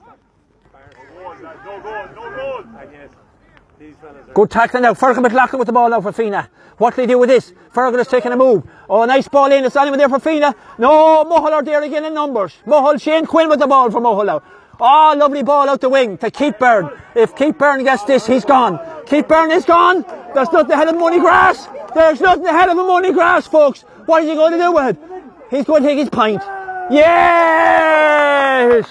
Good 4.34 4.50
tackle 4.52 4.82
now. 4.82 4.94
Fergus 4.94 5.22
McLaughlin 5.22 5.60
with 5.60 5.65
the 5.65 5.74
ball 5.74 5.89
now 5.89 6.02
for 6.02 6.12
Fenagh. 6.12 6.48
What 6.78 6.96
do 6.96 7.02
they 7.02 7.08
do 7.08 7.17
with 7.17 7.30
this? 7.30 7.54
Fergus 7.72 8.02
is 8.02 8.08
taking 8.08 8.32
a 8.32 8.38
move. 8.38 8.63
Oh, 8.89 9.06
nice 9.06 9.28
ball 9.28 9.52
in. 9.52 9.63
It's 9.63 9.76
not 9.76 9.88
even 9.88 9.98
there 9.98 10.10
for 10.10 10.20
Fenagh. 10.20 10.56
No, 10.78 11.24
Mohill 11.26 11.52
are 11.52 11.63
there 11.63 11.82
again 11.82 12.06
in 12.06 12.13
numbers. 12.13 12.54
Mohill, 12.65 13.02
Shane 13.02 13.26
Quinn 13.26 13.50
with 13.50 13.60
the 13.60 13.67
ball 13.67 13.89
for 13.91 14.02
Mohill 14.02 14.26
now. 14.26 14.44
Oh, 14.84 15.14
lovely 15.16 15.44
ball 15.44 15.70
out 15.70 15.80
the 15.80 15.90
wing 15.90 16.18
to 16.18 16.32
Keith 16.32 16.58
Byrne. 16.58 16.90
If 17.14 17.36
Keith 17.36 17.56
Byrne 17.56 17.84
gets 17.84 18.04
this, 18.06 18.26
he's 18.26 18.44
gone. 18.44 18.80
Keith 19.06 19.28
Byrne 19.28 19.52
is 19.52 19.64
gone. 19.64 20.04
There's 20.34 20.52
nothing 20.52 20.72
ahead 20.72 20.88
of 20.88 20.98
money 20.98 21.20
grass. 21.20 21.68
There's 21.94 22.20
nothing 22.20 22.48
ahead 22.48 22.68
of 22.68 22.78
money 22.78 23.14
grass, 23.14 23.46
folks. 23.46 23.82
What 24.08 24.24
is 24.24 24.30
he 24.30 24.36
going 24.36 24.54
to 24.54 24.58
do 24.58 24.72
with 24.72 24.98
it? 24.98 25.04
He's 25.52 25.66
going 25.66 25.84
to 25.84 25.88
take 25.88 26.00
his 26.00 26.10
pint. 26.10 26.42
Yes! 26.90 28.88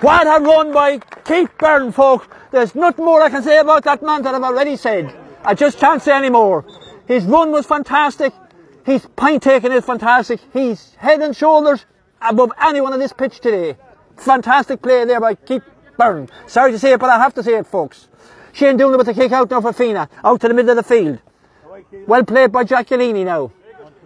What 0.00 0.28
a 0.28 0.40
run 0.44 0.72
by 0.72 1.00
Keith 1.24 1.50
Byrne, 1.58 1.90
folks. 1.90 2.28
There's 2.52 2.76
nothing 2.76 3.04
more 3.04 3.20
I 3.20 3.30
can 3.30 3.42
say 3.42 3.58
about 3.58 3.82
that 3.82 4.00
man 4.00 4.22
that 4.22 4.32
I've 4.32 4.44
already 4.44 4.76
said. 4.76 5.12
I 5.44 5.54
just 5.54 5.78
can't 5.78 6.00
say 6.00 6.12
any 6.12 6.30
more. 6.30 6.64
His 7.06 7.24
run 7.24 7.50
was 7.50 7.66
fantastic. 7.66 8.32
His 8.84 9.04
pint 9.16 9.42
taking 9.42 9.72
is 9.72 9.84
fantastic. 9.84 10.38
He's 10.52 10.94
head 10.94 11.20
and 11.20 11.34
shoulders 11.34 11.84
above 12.20 12.52
anyone 12.60 12.92
on 12.92 13.00
this 13.00 13.12
pitch 13.12 13.40
today. 13.40 13.76
Fantastic 14.22 14.80
play 14.80 15.04
there 15.04 15.20
by 15.20 15.34
Keith 15.34 15.62
Byrne. 15.98 16.28
Sorry 16.46 16.70
to 16.70 16.78
say 16.78 16.92
it, 16.92 17.00
but 17.00 17.10
I 17.10 17.18
have 17.18 17.34
to 17.34 17.42
say 17.42 17.56
it, 17.58 17.66
folks. 17.66 18.08
Shane 18.52 18.78
Doonan 18.78 18.98
with 18.98 19.06
the 19.06 19.14
kick 19.14 19.32
out 19.32 19.50
now 19.50 19.60
for 19.60 19.72
Fenagh. 19.72 20.08
Out 20.22 20.40
to 20.42 20.48
the 20.48 20.54
middle 20.54 20.70
of 20.70 20.76
the 20.76 20.82
field. 20.82 21.18
Well 22.06 22.24
played 22.24 22.52
by 22.52 22.64
Giacchellini 22.64 23.24
now. 23.24 23.50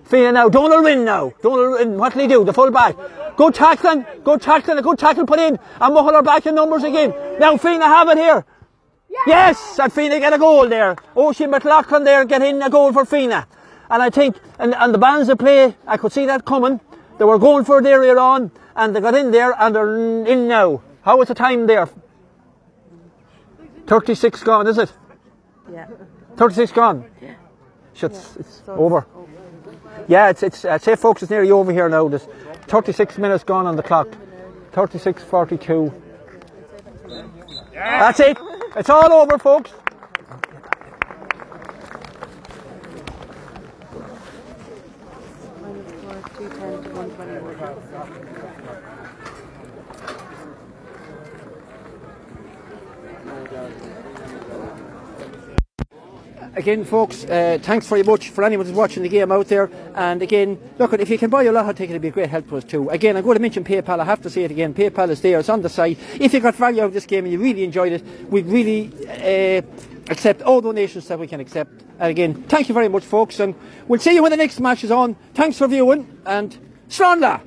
Fenagh 0.08 0.32
now. 0.32 0.48
Donald 0.48 0.84
Wynn 0.84 1.04
now. 1.04 1.32
Donald 1.42 1.74
Wynn. 1.74 1.98
What 1.98 2.14
will 2.14 2.22
he 2.22 2.28
do? 2.28 2.44
The 2.44 2.52
full 2.52 2.70
back. 2.70 2.96
Good 3.36 3.54
tackling. 3.54 4.06
Good 4.24 4.40
tackling. 4.40 4.78
A 4.78 4.82
good 4.82 4.98
tackle 4.98 5.26
put 5.26 5.38
in. 5.38 5.58
And 5.80 5.94
Mohill 5.94 6.14
are 6.14 6.22
back 6.22 6.46
in 6.46 6.54
numbers 6.54 6.84
again. 6.84 7.10
Now 7.38 7.56
Fenagh 7.56 7.82
have 7.82 8.08
it 8.08 8.18
here. 8.18 8.46
Yes! 9.26 9.78
And 9.78 9.92
Fenagh 9.92 10.20
get 10.20 10.32
a 10.32 10.38
goal 10.38 10.68
there. 10.68 10.96
Oisin 11.16 11.50
McLaughlin 11.50 12.04
there 12.04 12.24
get 12.24 12.42
in 12.42 12.62
a 12.62 12.70
goal 12.70 12.92
for 12.92 13.04
Fenagh. 13.04 13.46
And 13.90 14.02
I 14.02 14.10
think, 14.10 14.36
and, 14.58 14.74
and 14.74 14.94
the 14.94 14.98
bands 14.98 15.28
that 15.28 15.36
play, 15.36 15.76
I 15.86 15.96
could 15.96 16.12
see 16.12 16.26
that 16.26 16.44
coming. 16.44 16.80
They 17.18 17.24
were 17.24 17.38
going 17.38 17.64
for 17.64 17.78
it 17.78 17.86
earlier 17.86 18.18
on, 18.18 18.50
and 18.76 18.94
they 18.94 19.00
got 19.00 19.14
in 19.14 19.30
there, 19.30 19.54
and 19.58 19.74
they're 19.74 19.96
in 20.26 20.46
now. 20.46 20.82
How 21.02 21.16
was 21.16 21.28
the 21.28 21.34
time 21.34 21.66
there? 21.66 21.88
36 23.86 24.42
gone, 24.42 24.66
is 24.66 24.78
it? 24.78 24.92
Yeah. 25.72 25.86
36 26.36 26.72
gone? 26.72 27.10
Yeah. 27.20 27.34
It's, 27.94 28.36
it's 28.36 28.62
over. 28.68 29.06
Yeah, 30.08 30.28
it's, 30.28 30.42
it's, 30.42 30.64
uh, 30.64 30.78
say 30.78 30.96
folks, 30.96 31.22
it's 31.22 31.30
nearly 31.30 31.50
over 31.50 31.72
here 31.72 31.88
now. 31.88 32.08
There's 32.08 32.26
36 32.68 33.18
minutes 33.18 33.44
gone 33.44 33.66
on 33.66 33.76
the 33.76 33.82
clock. 33.82 34.08
36, 34.72 35.22
42. 35.24 35.92
That's 37.72 38.20
it. 38.20 38.36
It's 38.76 38.90
all 38.90 39.12
over, 39.12 39.38
folks. 39.38 39.72
Final 45.62 45.82
score 45.88 46.14
210 46.36 46.82
to 46.82 46.90
121. 46.90 48.46
Again, 56.56 56.84
folks, 56.84 57.24
uh, 57.24 57.58
thanks 57.60 57.86
very 57.86 58.02
much 58.02 58.30
for 58.30 58.42
anyone 58.42 58.66
who's 58.66 58.74
watching 58.74 59.02
the 59.02 59.08
game 59.08 59.30
out 59.30 59.46
there. 59.46 59.70
And 59.94 60.22
again, 60.22 60.58
look, 60.78 60.92
if 60.94 61.10
you 61.10 61.18
can 61.18 61.28
buy 61.28 61.44
a 61.44 61.52
lotto 61.52 61.72
ticket, 61.72 61.90
it'd 61.90 62.02
be 62.02 62.08
a 62.08 62.10
great 62.10 62.30
help 62.30 62.48
to 62.48 62.56
us 62.56 62.64
too. 62.64 62.88
Again, 62.88 63.16
I'm 63.16 63.22
going 63.22 63.36
to 63.36 63.42
mention 63.42 63.62
PayPal. 63.62 64.00
I 64.00 64.04
have 64.04 64.22
to 64.22 64.30
say 64.30 64.44
it 64.44 64.50
again. 64.50 64.72
PayPal 64.72 65.10
is 65.10 65.20
there. 65.20 65.38
It's 65.38 65.50
on 65.50 65.60
the 65.60 65.68
site. 65.68 65.98
If 66.18 66.32
you 66.32 66.40
got 66.40 66.54
value 66.54 66.82
out 66.82 66.86
of 66.86 66.94
this 66.94 67.06
game 67.06 67.24
and 67.24 67.32
you 67.32 67.38
really 67.38 67.62
enjoyed 67.62 67.92
it, 67.92 68.02
we'd 68.30 68.46
really 68.46 68.90
uh, 69.06 69.60
accept 70.10 70.40
all 70.42 70.62
donations 70.62 71.06
that 71.08 71.18
we 71.18 71.26
can 71.26 71.40
accept. 71.40 71.70
And 71.98 72.10
again, 72.10 72.42
thank 72.44 72.68
you 72.68 72.74
very 72.74 72.88
much, 72.88 73.04
folks. 73.04 73.38
And 73.38 73.54
we'll 73.86 74.00
see 74.00 74.14
you 74.14 74.22
when 74.22 74.30
the 74.30 74.36
next 74.36 74.58
match 74.58 74.82
is 74.82 74.90
on. 74.90 75.14
Thanks 75.34 75.58
for 75.58 75.68
viewing. 75.68 76.20
And. 76.24 76.56
Slán 76.88 77.20
that. 77.20 77.42